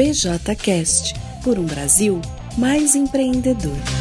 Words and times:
BJCast 0.00 1.12
por 1.44 1.58
um 1.58 1.66
Brasil 1.66 2.22
mais 2.56 2.94
empreendedor. 2.94 3.99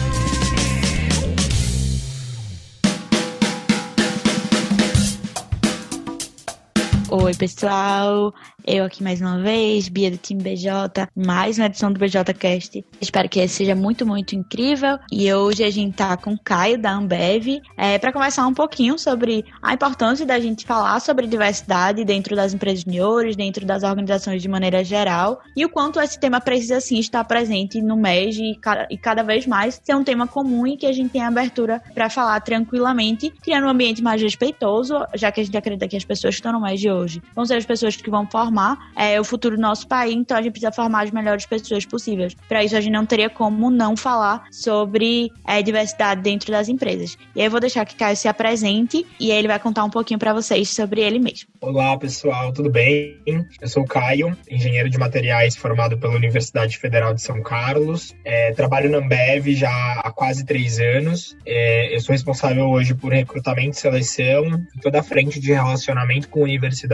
Oi, 7.12 7.34
pessoal. 7.34 8.32
Eu 8.68 8.86
aqui 8.86 9.02
mais 9.02 9.20
uma 9.20 9.40
vez, 9.40 9.90
Bia 9.90 10.12
do 10.12 10.18
time 10.18 10.44
BJ, 10.44 11.08
mais 11.16 11.58
uma 11.58 11.66
edição 11.66 11.92
do 11.92 12.00
BJcast. 12.00 12.86
Espero 13.02 13.28
que 13.28 13.40
esse 13.40 13.56
seja 13.56 13.74
muito, 13.74 14.06
muito 14.06 14.36
incrível. 14.36 15.00
E 15.12 15.34
hoje 15.34 15.64
a 15.64 15.72
gente 15.72 15.96
tá 15.96 16.16
com 16.16 16.34
o 16.34 16.40
Caio 16.40 16.80
da 16.80 16.92
Ambev 16.92 17.62
é, 17.76 17.98
para 17.98 18.14
conversar 18.14 18.46
um 18.46 18.54
pouquinho 18.54 19.00
sobre 19.00 19.44
a 19.60 19.74
importância 19.74 20.24
da 20.24 20.40
gente 20.40 20.68
falar 20.68 21.00
sobre 21.00 21.26
diversidade 21.26 22.06
dentro 22.06 22.36
das 22.36 22.54
empresas 22.54 22.82
juniores, 22.82 23.36
dentro 23.36 23.66
das 23.66 23.82
organizações 23.82 24.40
de 24.40 24.48
maneira 24.48 24.84
geral, 24.84 25.42
e 25.58 25.66
o 25.66 25.70
quanto 25.70 26.00
esse 26.00 26.20
tema 26.20 26.40
precisa 26.40 26.80
sim 26.80 27.00
estar 27.00 27.24
presente 27.24 27.82
no 27.82 27.98
MES 27.98 28.38
e, 28.38 28.60
e 28.92 28.98
cada 29.00 29.24
vez 29.24 29.48
mais 29.48 29.82
ser 29.84 29.96
um 29.96 30.04
tema 30.04 30.28
comum 30.28 30.68
e 30.68 30.78
que 30.78 30.86
a 30.86 30.94
gente 30.94 31.10
tem 31.10 31.24
abertura 31.24 31.82
para 31.96 32.08
falar 32.08 32.40
tranquilamente, 32.42 33.34
criando 33.42 33.66
um 33.66 33.70
ambiente 33.70 34.04
mais 34.04 34.22
respeitoso, 34.22 34.94
já 35.16 35.32
que 35.32 35.42
a 35.42 35.44
gente 35.44 35.58
acredita 35.58 35.88
que 35.88 35.98
as 35.98 36.06
pessoas 36.06 36.36
que 36.36 36.40
estão 36.40 36.54
no 36.54 36.62
MES 36.62 36.80
de 36.80 36.92
hoje 36.92 36.99
vão 37.36 37.46
ser 37.46 37.56
as 37.56 37.66
pessoas 37.66 37.96
que 37.96 38.10
vão 38.10 38.28
formar 38.28 38.92
é, 38.96 39.20
o 39.20 39.24
futuro 39.24 39.56
do 39.56 39.62
nosso 39.62 39.88
país, 39.88 40.14
então 40.16 40.38
a 40.38 40.42
gente 40.42 40.52
precisa 40.52 40.72
formar 40.72 41.04
as 41.04 41.12
melhores 41.12 41.46
pessoas 41.46 41.86
possíveis. 41.86 42.36
Para 42.48 42.64
isso, 42.64 42.76
a 42.76 42.82
gente 42.82 42.94
não 42.94 43.06
teria 43.06 43.30
como 43.30 43.70
não 43.70 43.96
falar 43.96 44.46
sobre 44.52 45.32
é, 45.48 45.62
diversidade 45.62 46.22
dentro 46.22 46.52
das 46.52 46.68
empresas. 46.68 47.18
E 47.36 47.42
aí 47.42 47.48
eu 47.48 47.52
vou 47.52 47.60
deixar 47.60 47.86
que 47.86 47.96
Caio 47.96 48.16
se 48.16 48.28
apresente 48.28 49.06
e 49.20 49.32
aí 49.32 49.38
ele 49.38 49.48
vai 49.48 49.60
contar 49.60 49.84
um 49.84 49.90
pouquinho 49.90 50.20
para 50.20 50.34
vocês 50.34 50.70
sobre 50.70 51.02
ele 51.02 51.20
mesmo. 51.20 51.50
Olá, 51.62 51.98
pessoal, 51.98 52.52
tudo 52.52 52.70
bem? 52.70 53.18
Eu 53.62 53.68
sou 53.68 53.84
o 53.84 53.88
Caio, 53.88 54.36
engenheiro 54.50 54.90
de 54.90 54.98
materiais 54.98 55.56
formado 55.56 55.98
pela 55.98 56.16
Universidade 56.16 56.78
Federal 56.78 57.14
de 57.14 57.22
São 57.22 57.42
Carlos. 57.42 58.16
É, 58.24 58.52
trabalho 58.54 58.90
na 58.90 58.98
Ambev 58.98 59.48
já 59.56 59.70
há 60.04 60.12
quase 60.12 60.46
três 60.46 60.80
anos. 60.80 61.38
É, 61.46 61.96
eu 61.96 62.00
sou 62.02 62.14
responsável 62.14 62.66
hoje 62.70 62.94
por 62.94 63.12
recrutamento 63.12 63.78
e 63.78 63.80
seleção, 63.80 64.62
toda 64.82 65.00
a 65.00 65.04
frente 65.04 65.40
de 65.40 65.52
relacionamento 65.52 66.30
com 66.30 66.42
universidades 66.42 66.89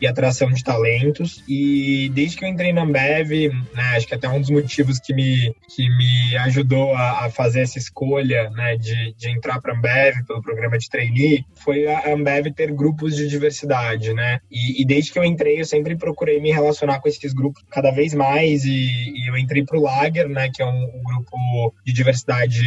e 0.00 0.06
atração 0.06 0.50
de 0.50 0.62
talentos. 0.62 1.42
E 1.48 2.10
desde 2.14 2.36
que 2.36 2.44
eu 2.44 2.48
entrei 2.48 2.72
na 2.72 2.82
Ambev, 2.82 3.30
né, 3.74 3.82
acho 3.96 4.06
que 4.06 4.14
até 4.14 4.28
um 4.28 4.40
dos 4.40 4.50
motivos 4.50 4.98
que 4.98 5.14
me, 5.14 5.54
que 5.74 5.88
me 5.96 6.36
ajudou 6.38 6.94
a, 6.94 7.26
a 7.26 7.30
fazer 7.30 7.60
essa 7.60 7.78
escolha 7.78 8.50
né, 8.50 8.76
de, 8.76 9.14
de 9.14 9.28
entrar 9.30 9.60
para 9.60 9.72
a 9.72 9.76
Ambev 9.76 10.24
pelo 10.26 10.42
programa 10.42 10.78
de 10.78 10.88
trainee 10.88 11.44
foi 11.54 11.86
a 11.86 12.12
Ambev 12.12 12.52
ter 12.54 12.72
grupos 12.72 13.16
de 13.16 13.28
diversidade, 13.28 14.12
né? 14.12 14.40
E, 14.50 14.82
e, 14.82 14.86
desde 14.86 15.12
que 15.12 15.18
eu 15.18 15.24
entrei, 15.24 15.60
eu 15.60 15.64
sempre 15.64 15.96
procurei 15.96 16.40
me 16.40 16.52
relacionar 16.52 17.00
com 17.00 17.08
esses 17.08 17.32
grupos 17.32 17.62
cada 17.70 17.90
vez 17.90 18.14
mais. 18.14 18.64
E, 18.64 18.70
e 18.70 19.28
eu 19.28 19.36
entrei 19.36 19.64
para 19.64 19.78
o 19.78 19.82
Lager, 19.82 20.28
né, 20.28 20.50
que 20.52 20.62
é 20.62 20.66
um, 20.66 20.84
um 20.84 21.02
grupo 21.02 21.74
de 21.84 21.92
diversidade 21.92 22.62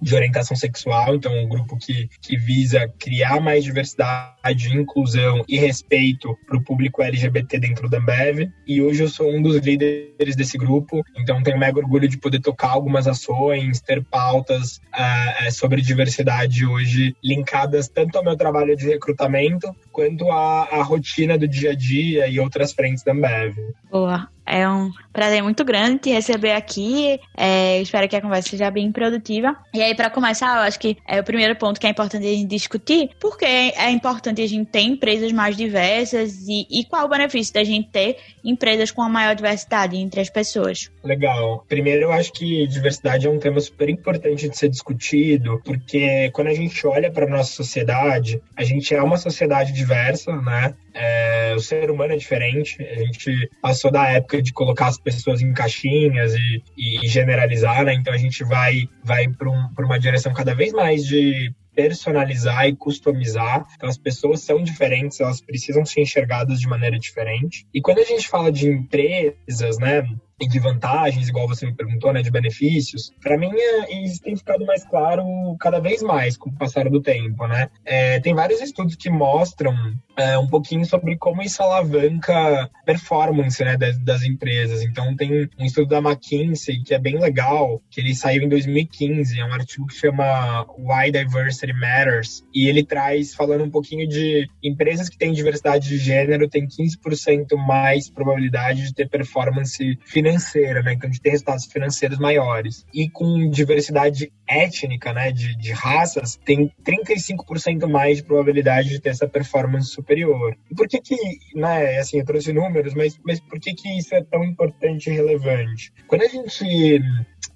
de 0.00 0.14
orientação 0.14 0.56
sexual, 0.56 1.14
então 1.14 1.32
um 1.36 1.48
grupo 1.48 1.76
que, 1.76 2.08
que 2.20 2.36
visa 2.36 2.88
criar 2.98 3.40
mais 3.40 3.64
diversidade, 3.64 4.76
inclusão 4.76 5.44
e 5.48 5.58
respeito 5.58 6.36
para 6.46 6.56
o 6.56 6.62
público 6.62 7.02
LGBT 7.02 7.58
dentro 7.58 7.88
da 7.88 7.98
Ambev. 7.98 8.50
E 8.66 8.80
hoje 8.80 9.02
eu 9.02 9.08
sou 9.08 9.30
um 9.30 9.42
dos 9.42 9.56
líderes 9.56 10.36
desse 10.36 10.56
grupo, 10.56 11.04
então 11.16 11.42
tenho 11.42 11.58
mega 11.58 11.78
orgulho 11.78 12.08
de 12.08 12.18
poder 12.18 12.40
tocar 12.40 12.70
algumas 12.70 13.06
ações, 13.06 13.80
ter 13.80 14.04
pautas 14.04 14.80
uh, 14.94 15.52
sobre 15.52 15.82
diversidade 15.82 16.64
hoje 16.64 17.16
linkadas 17.22 17.88
tanto 17.88 18.16
ao 18.16 18.24
meu 18.24 18.36
trabalho 18.36 18.76
de 18.76 18.86
recrutamento 18.86 19.74
quanto 19.92 20.30
à, 20.30 20.64
à 20.70 20.82
rotina 20.82 21.36
do 21.36 21.48
dia 21.48 21.72
a 21.72 21.74
dia 21.74 22.28
e 22.28 22.38
outras 22.38 22.72
frentes 22.72 23.02
da 23.02 23.12
Ambev. 23.12 23.56
Boa. 23.90 24.28
É 24.48 24.68
um 24.68 24.90
prazer 25.12 25.42
muito 25.42 25.64
grande 25.64 25.98
te 25.98 26.10
receber 26.10 26.52
aqui. 26.52 27.20
É, 27.36 27.80
espero 27.82 28.08
que 28.08 28.16
a 28.16 28.20
conversa 28.22 28.48
seja 28.48 28.70
bem 28.70 28.90
produtiva. 28.90 29.56
E 29.74 29.82
aí, 29.82 29.94
para 29.94 30.08
começar, 30.08 30.56
eu 30.56 30.62
acho 30.62 30.78
que 30.78 30.96
é 31.06 31.20
o 31.20 31.24
primeiro 31.24 31.54
ponto 31.56 31.78
que 31.78 31.86
é 31.86 31.90
importante 31.90 32.26
a 32.26 32.30
gente 32.30 32.46
discutir, 32.46 33.10
porque 33.20 33.44
é 33.44 33.90
importante 33.90 34.40
a 34.40 34.46
gente 34.46 34.70
ter 34.70 34.80
empresas 34.80 35.30
mais 35.32 35.56
diversas 35.56 36.46
e, 36.48 36.66
e 36.70 36.84
qual 36.84 37.04
o 37.04 37.08
benefício 37.08 37.52
da 37.52 37.62
gente 37.62 37.88
ter 37.90 38.16
empresas 38.42 38.90
com 38.90 39.02
a 39.02 39.08
maior 39.08 39.34
diversidade 39.34 39.96
entre 39.96 40.20
as 40.20 40.30
pessoas. 40.30 40.90
Legal. 41.04 41.64
Primeiro, 41.68 42.04
eu 42.04 42.12
acho 42.12 42.32
que 42.32 42.66
diversidade 42.66 43.26
é 43.26 43.30
um 43.30 43.38
tema 43.38 43.60
super 43.60 43.88
importante 43.88 44.48
de 44.48 44.56
ser 44.56 44.68
discutido, 44.68 45.60
porque 45.64 46.30
quando 46.32 46.48
a 46.48 46.54
gente 46.54 46.86
olha 46.86 47.10
para 47.10 47.26
nossa 47.26 47.52
sociedade, 47.52 48.40
a 48.56 48.64
gente 48.64 48.94
é 48.94 49.02
uma 49.02 49.16
sociedade 49.18 49.72
diversa, 49.72 50.34
né? 50.40 50.74
É, 51.00 51.54
o 51.54 51.60
ser 51.60 51.90
humano 51.90 52.12
é 52.12 52.16
diferente. 52.16 52.82
A 52.82 52.96
gente 52.96 53.48
passou 53.62 53.90
da 53.90 54.08
época 54.08 54.42
de 54.42 54.52
colocar 54.52 54.88
as 54.88 54.98
pessoas 54.98 55.40
em 55.40 55.52
caixinhas 55.52 56.34
e, 56.34 57.04
e 57.04 57.06
generalizar, 57.06 57.84
né? 57.84 57.94
Então 57.94 58.12
a 58.12 58.16
gente 58.16 58.42
vai, 58.42 58.88
vai 59.04 59.28
para 59.28 59.48
um, 59.48 59.68
uma 59.78 59.98
direção 59.98 60.34
cada 60.34 60.54
vez 60.54 60.72
mais 60.72 61.06
de 61.06 61.54
personalizar 61.78 62.66
e 62.66 62.74
customizar. 62.74 63.64
Então, 63.76 63.88
as 63.88 63.96
pessoas 63.96 64.40
são 64.40 64.60
diferentes, 64.60 65.20
elas 65.20 65.40
precisam 65.40 65.86
ser 65.86 66.00
enxergadas 66.00 66.58
de 66.58 66.66
maneira 66.66 66.98
diferente. 66.98 67.64
E 67.72 67.80
quando 67.80 68.00
a 68.00 68.04
gente 68.04 68.26
fala 68.26 68.50
de 68.50 68.68
empresas, 68.68 69.78
né, 69.78 70.04
e 70.40 70.48
de 70.48 70.58
vantagens, 70.58 71.28
igual 71.28 71.46
você 71.46 71.66
me 71.66 71.74
perguntou, 71.74 72.12
né, 72.12 72.22
de 72.22 72.30
benefícios, 72.30 73.12
para 73.20 73.36
mim 73.36 73.50
é, 73.52 74.04
isso 74.04 74.20
tem 74.20 74.36
ficado 74.36 74.64
mais 74.66 74.84
claro 74.84 75.24
cada 75.60 75.80
vez 75.80 76.02
mais 76.02 76.36
com 76.36 76.50
o 76.50 76.54
passar 76.54 76.88
do 76.88 77.00
tempo, 77.00 77.46
né? 77.46 77.68
É, 77.84 78.20
tem 78.20 78.34
vários 78.34 78.60
estudos 78.60 78.94
que 78.94 79.10
mostram 79.10 79.74
é, 80.18 80.38
um 80.38 80.46
pouquinho 80.46 80.84
sobre 80.84 81.16
como 81.16 81.42
isso 81.42 81.62
alavanca 81.62 82.70
performance 82.84 83.62
né, 83.64 83.76
das, 83.76 83.98
das, 83.98 84.22
empresas. 84.22 84.82
Então 84.82 85.14
tem 85.16 85.48
um 85.58 85.64
estudo 85.64 85.88
da 85.88 85.98
McKinsey 85.98 86.82
que 86.82 86.94
é 86.94 86.98
bem 86.98 87.18
legal, 87.18 87.80
que 87.90 88.00
ele 88.00 88.14
saiu 88.14 88.42
em 88.42 88.48
2015, 88.48 89.38
é 89.38 89.44
um 89.44 89.52
artigo 89.52 89.86
que 89.86 89.94
chama 89.94 90.66
Why 90.78 91.10
Diversity 91.12 91.72
Matters, 91.72 92.44
e 92.54 92.68
ele 92.68 92.84
traz 92.84 93.34
falando 93.34 93.64
um 93.64 93.70
pouquinho 93.70 94.08
de 94.08 94.48
empresas 94.62 95.08
que 95.08 95.16
têm 95.16 95.32
diversidade 95.32 95.88
de 95.88 95.98
gênero 95.98 96.48
têm 96.48 96.66
15% 96.66 97.56
mais 97.56 98.10
probabilidade 98.10 98.82
de 98.82 98.94
ter 98.94 99.08
performance 99.08 99.98
financeira 100.04 100.58
né? 100.82 100.94
Então, 100.94 101.10
de 101.10 101.20
ter 101.20 101.30
resultados 101.30 101.66
financeiros 101.66 102.18
maiores. 102.18 102.84
E 102.92 103.08
com 103.08 103.48
diversidade 103.50 104.32
étnica, 104.46 105.12
né? 105.12 105.30
De, 105.30 105.56
de 105.56 105.72
raças, 105.72 106.38
tem 106.44 106.72
35% 106.82 107.86
mais 107.86 108.18
de 108.18 108.24
probabilidade 108.24 108.88
de 108.88 109.00
ter 109.00 109.10
essa 109.10 109.28
performance 109.28 109.98
superior. 110.08 110.56
E 110.70 110.74
por 110.74 110.88
que 110.88 111.00
que, 111.00 111.16
né? 111.54 111.98
Assim, 111.98 112.18
eu 112.18 112.24
trouxe 112.24 112.52
números, 112.52 112.94
mas, 112.94 113.20
mas 113.24 113.38
por 113.40 113.60
que 113.60 113.74
que 113.74 113.98
isso 113.98 114.14
é 114.14 114.24
tão 114.24 114.42
importante 114.42 115.10
e 115.10 115.12
relevante? 115.12 115.92
Quando 116.06 116.22
a 116.22 116.28
gente 116.28 117.00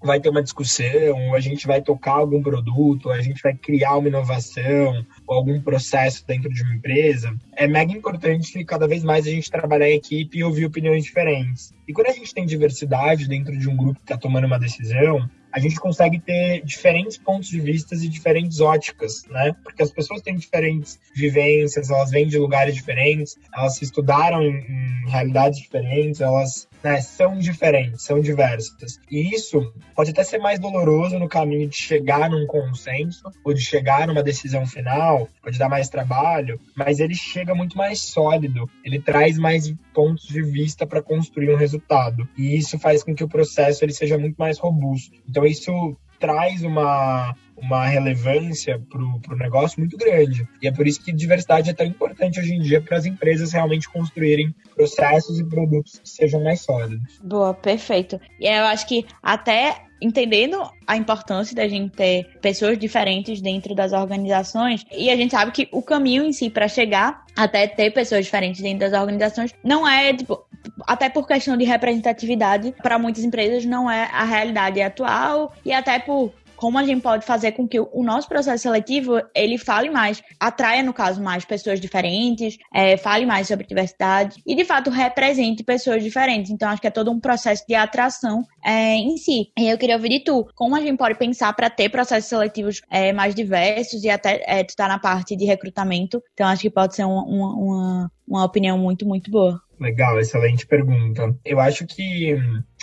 vai 0.02 0.20
ter 0.20 0.28
uma 0.28 0.42
discussão, 0.42 1.34
a 1.34 1.40
gente 1.40 1.66
vai 1.66 1.80
tocar 1.80 2.12
algum 2.12 2.42
produto, 2.42 3.10
a 3.10 3.22
gente 3.22 3.40
vai 3.42 3.54
criar 3.54 3.96
uma 3.96 4.08
inovação 4.08 5.06
ou 5.26 5.36
algum 5.36 5.60
processo 5.60 6.26
dentro 6.26 6.50
de 6.50 6.62
uma 6.62 6.74
empresa, 6.74 7.34
é 7.56 7.66
mega 7.66 7.92
importante 7.92 8.64
cada 8.64 8.86
vez 8.86 9.02
mais 9.02 9.26
a 9.26 9.30
gente 9.30 9.50
trabalhar 9.50 9.88
em 9.88 9.96
equipe 9.96 10.38
e 10.38 10.44
ouvir 10.44 10.66
opiniões 10.66 11.04
diferentes. 11.04 11.72
E 11.86 11.92
quando 11.92 12.08
a 12.08 12.12
gente 12.12 12.34
tem 12.34 12.44
diversidade 12.44 13.28
dentro 13.28 13.56
de 13.56 13.68
um 13.68 13.76
grupo 13.76 14.00
que 14.00 14.04
está 14.04 14.18
tomando 14.18 14.46
uma 14.46 14.58
decisão, 14.58 15.28
a 15.52 15.58
gente 15.58 15.76
consegue 15.76 16.18
ter 16.18 16.64
diferentes 16.64 17.18
pontos 17.18 17.48
de 17.48 17.60
vista 17.60 17.94
e 17.94 18.08
diferentes 18.08 18.60
óticas, 18.60 19.24
né? 19.28 19.54
Porque 19.62 19.82
as 19.82 19.90
pessoas 19.90 20.22
têm 20.22 20.36
diferentes 20.36 20.98
vivências, 21.14 21.90
elas 21.90 22.10
vêm 22.10 22.26
de 22.26 22.38
lugares 22.38 22.74
diferentes, 22.74 23.38
elas 23.54 23.76
se 23.76 23.84
estudaram 23.84 24.42
em, 24.42 24.56
em 24.56 25.10
realidades 25.10 25.58
diferentes, 25.58 26.20
elas 26.20 26.68
né, 26.82 27.00
são 27.00 27.38
diferentes, 27.38 28.02
são 28.02 28.20
diversas. 28.20 28.98
E 29.10 29.34
isso 29.34 29.72
pode 29.94 30.10
até 30.10 30.24
ser 30.24 30.38
mais 30.38 30.58
doloroso 30.58 31.18
no 31.18 31.28
caminho 31.28 31.68
de 31.68 31.76
chegar 31.76 32.28
num 32.28 32.46
consenso 32.46 33.30
ou 33.44 33.54
de 33.54 33.60
chegar 33.60 34.06
numa 34.06 34.22
decisão 34.22 34.66
final, 34.66 35.28
pode 35.42 35.58
dar 35.58 35.68
mais 35.68 35.88
trabalho, 35.88 36.60
mas 36.76 37.00
ele 37.00 37.14
chega 37.14 37.54
muito 37.54 37.76
mais 37.76 38.00
sólido, 38.00 38.68
ele 38.84 39.00
traz 39.00 39.38
mais 39.38 39.72
pontos 39.94 40.26
de 40.26 40.42
vista 40.42 40.86
para 40.86 41.02
construir 41.02 41.52
um 41.52 41.56
resultado. 41.56 42.28
E 42.36 42.56
isso 42.56 42.78
faz 42.78 43.02
com 43.02 43.14
que 43.14 43.24
o 43.24 43.28
processo 43.28 43.84
ele 43.84 43.92
seja 43.92 44.18
muito 44.18 44.36
mais 44.36 44.58
robusto. 44.58 45.16
Então 45.28 45.44
isso 45.44 45.96
traz 46.22 46.62
uma, 46.62 47.34
uma 47.56 47.84
relevância 47.84 48.80
para 48.88 49.02
o 49.02 49.36
negócio 49.36 49.80
muito 49.80 49.96
grande. 49.96 50.48
E 50.62 50.68
é 50.68 50.72
por 50.72 50.86
isso 50.86 51.02
que 51.02 51.12
diversidade 51.12 51.68
é 51.68 51.74
tão 51.74 51.84
importante 51.84 52.38
hoje 52.38 52.54
em 52.54 52.60
dia 52.60 52.80
para 52.80 52.96
as 52.96 53.04
empresas 53.04 53.52
realmente 53.52 53.88
construírem 53.88 54.54
processos 54.76 55.40
e 55.40 55.44
produtos 55.44 55.98
que 55.98 56.08
sejam 56.08 56.44
mais 56.44 56.60
sólidos. 56.60 57.20
Boa, 57.20 57.52
perfeito. 57.52 58.20
E 58.38 58.46
eu 58.46 58.64
acho 58.66 58.86
que 58.86 59.04
até 59.20 59.82
entendendo 60.00 60.62
a 60.86 60.96
importância 60.96 61.56
da 61.56 61.66
gente 61.66 61.90
ter 61.90 62.38
pessoas 62.40 62.78
diferentes 62.78 63.40
dentro 63.40 63.74
das 63.74 63.92
organizações 63.92 64.84
e 64.92 65.10
a 65.10 65.16
gente 65.16 65.32
sabe 65.32 65.50
que 65.50 65.68
o 65.72 65.82
caminho 65.82 66.24
em 66.24 66.32
si 66.32 66.50
para 66.50 66.68
chegar 66.68 67.24
até 67.36 67.66
ter 67.66 67.90
pessoas 67.92 68.24
diferentes 68.24 68.60
dentro 68.60 68.80
das 68.80 69.00
organizações 69.00 69.54
não 69.62 69.88
é 69.88 70.12
tipo 70.12 70.44
até 70.86 71.08
por 71.08 71.26
questão 71.26 71.56
de 71.56 71.64
representatividade 71.64 72.74
para 72.82 72.98
muitas 72.98 73.24
empresas 73.24 73.64
não 73.64 73.90
é 73.90 74.08
a 74.12 74.24
realidade 74.24 74.80
atual. 74.80 75.52
E 75.64 75.72
até 75.72 75.98
por 75.98 76.32
como 76.62 76.78
a 76.78 76.84
gente 76.84 77.02
pode 77.02 77.26
fazer 77.26 77.50
com 77.50 77.66
que 77.66 77.80
o 77.80 78.04
nosso 78.04 78.28
processo 78.28 78.62
seletivo 78.62 79.20
ele 79.34 79.58
fale 79.58 79.90
mais, 79.90 80.22
atraia, 80.38 80.80
no 80.80 80.94
caso, 80.94 81.20
mais 81.20 81.44
pessoas 81.44 81.80
diferentes, 81.80 82.56
é, 82.72 82.96
fale 82.96 83.26
mais 83.26 83.48
sobre 83.48 83.66
diversidade 83.66 84.40
e, 84.46 84.54
de 84.54 84.64
fato, 84.64 84.88
represente 84.88 85.64
pessoas 85.64 86.04
diferentes. 86.04 86.52
Então, 86.52 86.68
acho 86.68 86.80
que 86.80 86.86
é 86.86 86.90
todo 86.92 87.10
um 87.10 87.18
processo 87.18 87.64
de 87.66 87.74
atração 87.74 88.44
é, 88.64 88.94
em 88.94 89.16
si. 89.16 89.50
E 89.58 89.68
eu 89.68 89.76
queria 89.76 89.96
ouvir 89.96 90.10
de 90.10 90.20
tu, 90.20 90.46
como 90.54 90.76
a 90.76 90.80
gente 90.80 90.96
pode 90.96 91.18
pensar 91.18 91.52
para 91.52 91.68
ter 91.68 91.88
processos 91.88 92.30
seletivos 92.30 92.80
é, 92.88 93.12
mais 93.12 93.34
diversos 93.34 94.04
e 94.04 94.08
até 94.08 94.44
é, 94.46 94.62
tu 94.62 94.76
tá 94.76 94.86
na 94.86 95.00
parte 95.00 95.34
de 95.34 95.44
recrutamento. 95.44 96.22
Então, 96.32 96.46
acho 96.46 96.62
que 96.62 96.70
pode 96.70 96.94
ser 96.94 97.02
uma, 97.02 97.24
uma, 97.24 98.10
uma 98.24 98.44
opinião 98.44 98.78
muito, 98.78 99.04
muito 99.04 99.32
boa. 99.32 99.60
Legal, 99.80 100.20
excelente 100.20 100.64
pergunta. 100.64 101.36
Eu 101.44 101.58
acho 101.58 101.84
que 101.88 102.38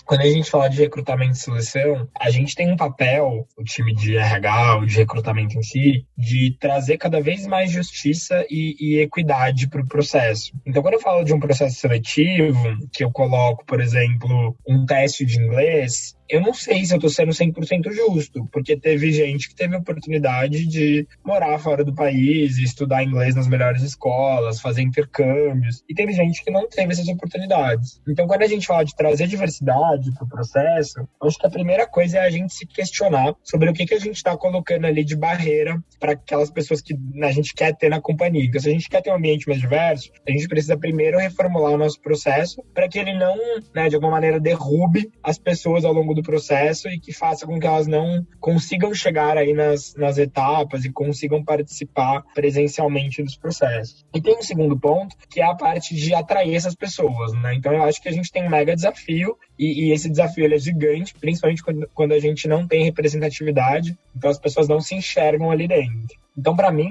quando 0.10 0.22
a 0.22 0.26
gente 0.28 0.50
fala 0.50 0.68
de 0.68 0.82
recrutamento 0.82 1.34
e 1.34 1.36
seleção, 1.36 2.10
a 2.20 2.32
gente 2.32 2.56
tem 2.56 2.72
um 2.72 2.76
papel, 2.76 3.48
o 3.56 3.64
time 3.64 3.94
de 3.94 4.18
RH, 4.18 4.78
o 4.78 4.86
de 4.88 4.96
recrutamento 4.96 5.56
em 5.56 5.62
si, 5.62 6.04
de 6.18 6.58
trazer 6.60 6.98
cada 6.98 7.22
vez 7.22 7.46
mais 7.46 7.70
justiça 7.70 8.44
e, 8.50 8.76
e 8.80 9.02
equidade 9.02 9.70
para 9.70 9.82
o 9.82 9.88
processo. 9.88 10.52
Então, 10.66 10.82
quando 10.82 10.96
eu 10.96 11.00
falo 11.00 11.24
de 11.24 11.32
um 11.32 11.40
processo 11.40 11.76
seletivo, 11.76 12.58
que 12.92 13.04
eu 13.04 13.12
coloco, 13.12 13.64
por 13.68 13.80
exemplo, 13.80 14.58
um 14.68 14.84
teste 14.84 15.24
de 15.24 15.40
inglês, 15.40 16.16
eu 16.30 16.42
não 16.42 16.54
sei 16.54 16.86
se 16.86 16.94
eu 16.94 17.00
tô 17.00 17.10
sendo 17.10 17.32
100% 17.32 17.92
justo, 17.92 18.48
porque 18.52 18.78
teve 18.78 19.12
gente 19.12 19.50
que 19.50 19.56
teve 19.56 19.76
oportunidade 19.76 20.66
de 20.68 21.08
morar 21.26 21.58
fora 21.58 21.84
do 21.84 21.94
país, 21.94 22.58
estudar 22.58 23.04
inglês 23.04 23.36
nas 23.36 23.48
melhores 23.48 23.82
escolas, 23.82 24.62
fazer 24.62 24.84
intercâmbios, 24.84 25.84
e 25.90 25.96
teve 25.96 26.14
gente 26.14 26.44
que 26.44 26.52
não 26.52 26.70
teve 26.70 26.92
essas 26.94 27.08
oportunidades. 27.08 28.00
Então, 28.08 28.28
quando 28.28 28.44
a 28.44 28.48
gente 28.48 28.68
fala 28.68 28.86
de 28.86 28.96
trazer 28.96 29.28
diversidade 29.28 30.14
para 30.14 30.24
o 30.24 30.30
processo, 30.30 31.08
acho 31.22 31.38
que 31.38 31.48
a 31.48 31.50
primeira 31.50 31.88
coisa 31.88 32.20
é 32.20 32.22
a 32.22 32.30
gente 32.30 32.54
se 32.54 32.66
questionar 32.66 33.34
sobre 33.44 33.70
o 33.70 33.74
que, 33.74 33.86
que 33.86 33.96
a 33.96 34.00
gente 34.00 34.18
está 34.18 34.38
colocando 34.38 34.86
ali 34.86 35.04
de 35.04 35.16
barreira 35.16 35.82
para 36.00 36.12
aquelas 36.12 36.52
pessoas 36.52 36.82
que 36.82 36.96
a 37.24 37.32
gente 37.32 37.54
quer 37.56 37.76
ter 37.76 37.90
na 37.90 38.00
companhia. 38.00 38.46
Então, 38.46 38.62
se 38.62 38.70
a 38.70 38.72
gente 38.72 38.90
quer 38.90 39.02
ter 39.02 39.12
um 39.12 39.16
ambiente 39.16 39.48
mais 39.48 39.60
diverso, 39.60 40.12
a 40.28 40.32
gente 40.32 40.48
precisa 40.48 40.78
primeiro 40.78 41.18
reformular 41.18 41.74
o 41.74 41.78
nosso 41.78 42.00
processo 42.00 42.64
para 42.74 42.88
que 42.88 43.00
ele 43.00 43.14
não, 43.14 43.36
né, 43.74 43.90
de 43.90 43.96
alguma 43.96 44.12
maneira, 44.12 44.40
derrube 44.40 45.12
as 45.24 45.40
pessoas 45.40 45.84
ao 45.84 45.94
longo 45.94 46.14
do 46.14 46.19
do 46.20 46.24
processo 46.24 46.90
e 46.90 47.00
que 47.00 47.14
faça 47.14 47.46
com 47.46 47.60
que 47.60 47.66
elas 47.66 47.88
não 47.88 48.26
consigam 48.40 48.94
chegar 48.94 49.38
aí 49.38 49.54
nas, 49.54 49.96
nas 49.96 50.18
etapas 50.18 50.86
e 50.86 50.92
consigam 50.92 51.44
participar 51.44 52.24
presencialmente 52.34 53.24
dos 53.24 53.36
processos. 53.36 54.06
E 54.14 54.22
tem 54.22 54.38
um 54.38 54.42
segundo 54.42 54.78
ponto, 54.78 55.16
que 55.30 55.40
é 55.40 55.46
a 55.46 55.56
parte 55.56 55.96
de 55.96 56.14
atrair 56.14 56.56
essas 56.56 56.76
pessoas, 56.76 57.34
né? 57.34 57.56
Então 57.56 57.74
eu 57.74 57.84
acho 57.84 58.02
que 58.02 58.10
a 58.10 58.14
gente 58.14 58.32
tem 58.32 58.44
um 58.44 58.50
mega 58.50 58.76
desafio 58.76 59.38
e, 59.58 59.88
e 59.88 59.92
esse 59.92 60.10
desafio 60.10 60.54
é 60.54 60.58
gigante, 60.58 61.14
principalmente 61.20 61.64
quando, 61.64 61.90
quando 61.94 62.12
a 62.14 62.20
gente 62.20 62.48
não 62.48 62.68
tem 62.68 62.84
representatividade, 62.84 63.98
então 64.16 64.30
as 64.30 64.40
pessoas 64.40 64.68
não 64.68 64.80
se 64.80 64.96
enxergam 64.96 65.52
ali 65.52 65.68
dentro. 65.68 66.18
Então, 66.38 66.56
para 66.56 66.72
mim, 66.72 66.90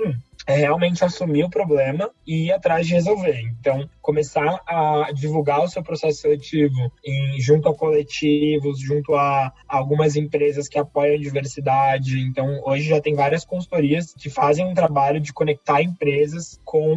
é 0.48 0.56
realmente 0.56 1.04
assumir 1.04 1.44
o 1.44 1.50
problema 1.50 2.10
e 2.26 2.46
ir 2.46 2.52
atrás 2.52 2.86
de 2.86 2.94
resolver. 2.94 3.38
Então, 3.60 3.88
começar 4.00 4.62
a 4.66 5.12
divulgar 5.12 5.62
o 5.62 5.68
seu 5.68 5.82
processo 5.82 6.22
seletivo 6.22 6.90
em, 7.04 7.38
junto 7.38 7.68
a 7.68 7.74
coletivos, 7.74 8.80
junto 8.80 9.14
a 9.14 9.52
algumas 9.68 10.16
empresas 10.16 10.66
que 10.66 10.78
apoiam 10.78 11.16
a 11.16 11.18
diversidade. 11.18 12.18
Então, 12.20 12.62
hoje 12.64 12.88
já 12.88 12.98
tem 12.98 13.14
várias 13.14 13.44
consultorias 13.44 14.14
que 14.14 14.30
fazem 14.30 14.64
um 14.64 14.72
trabalho 14.72 15.20
de 15.20 15.34
conectar 15.34 15.82
empresas 15.82 16.58
com 16.64 16.96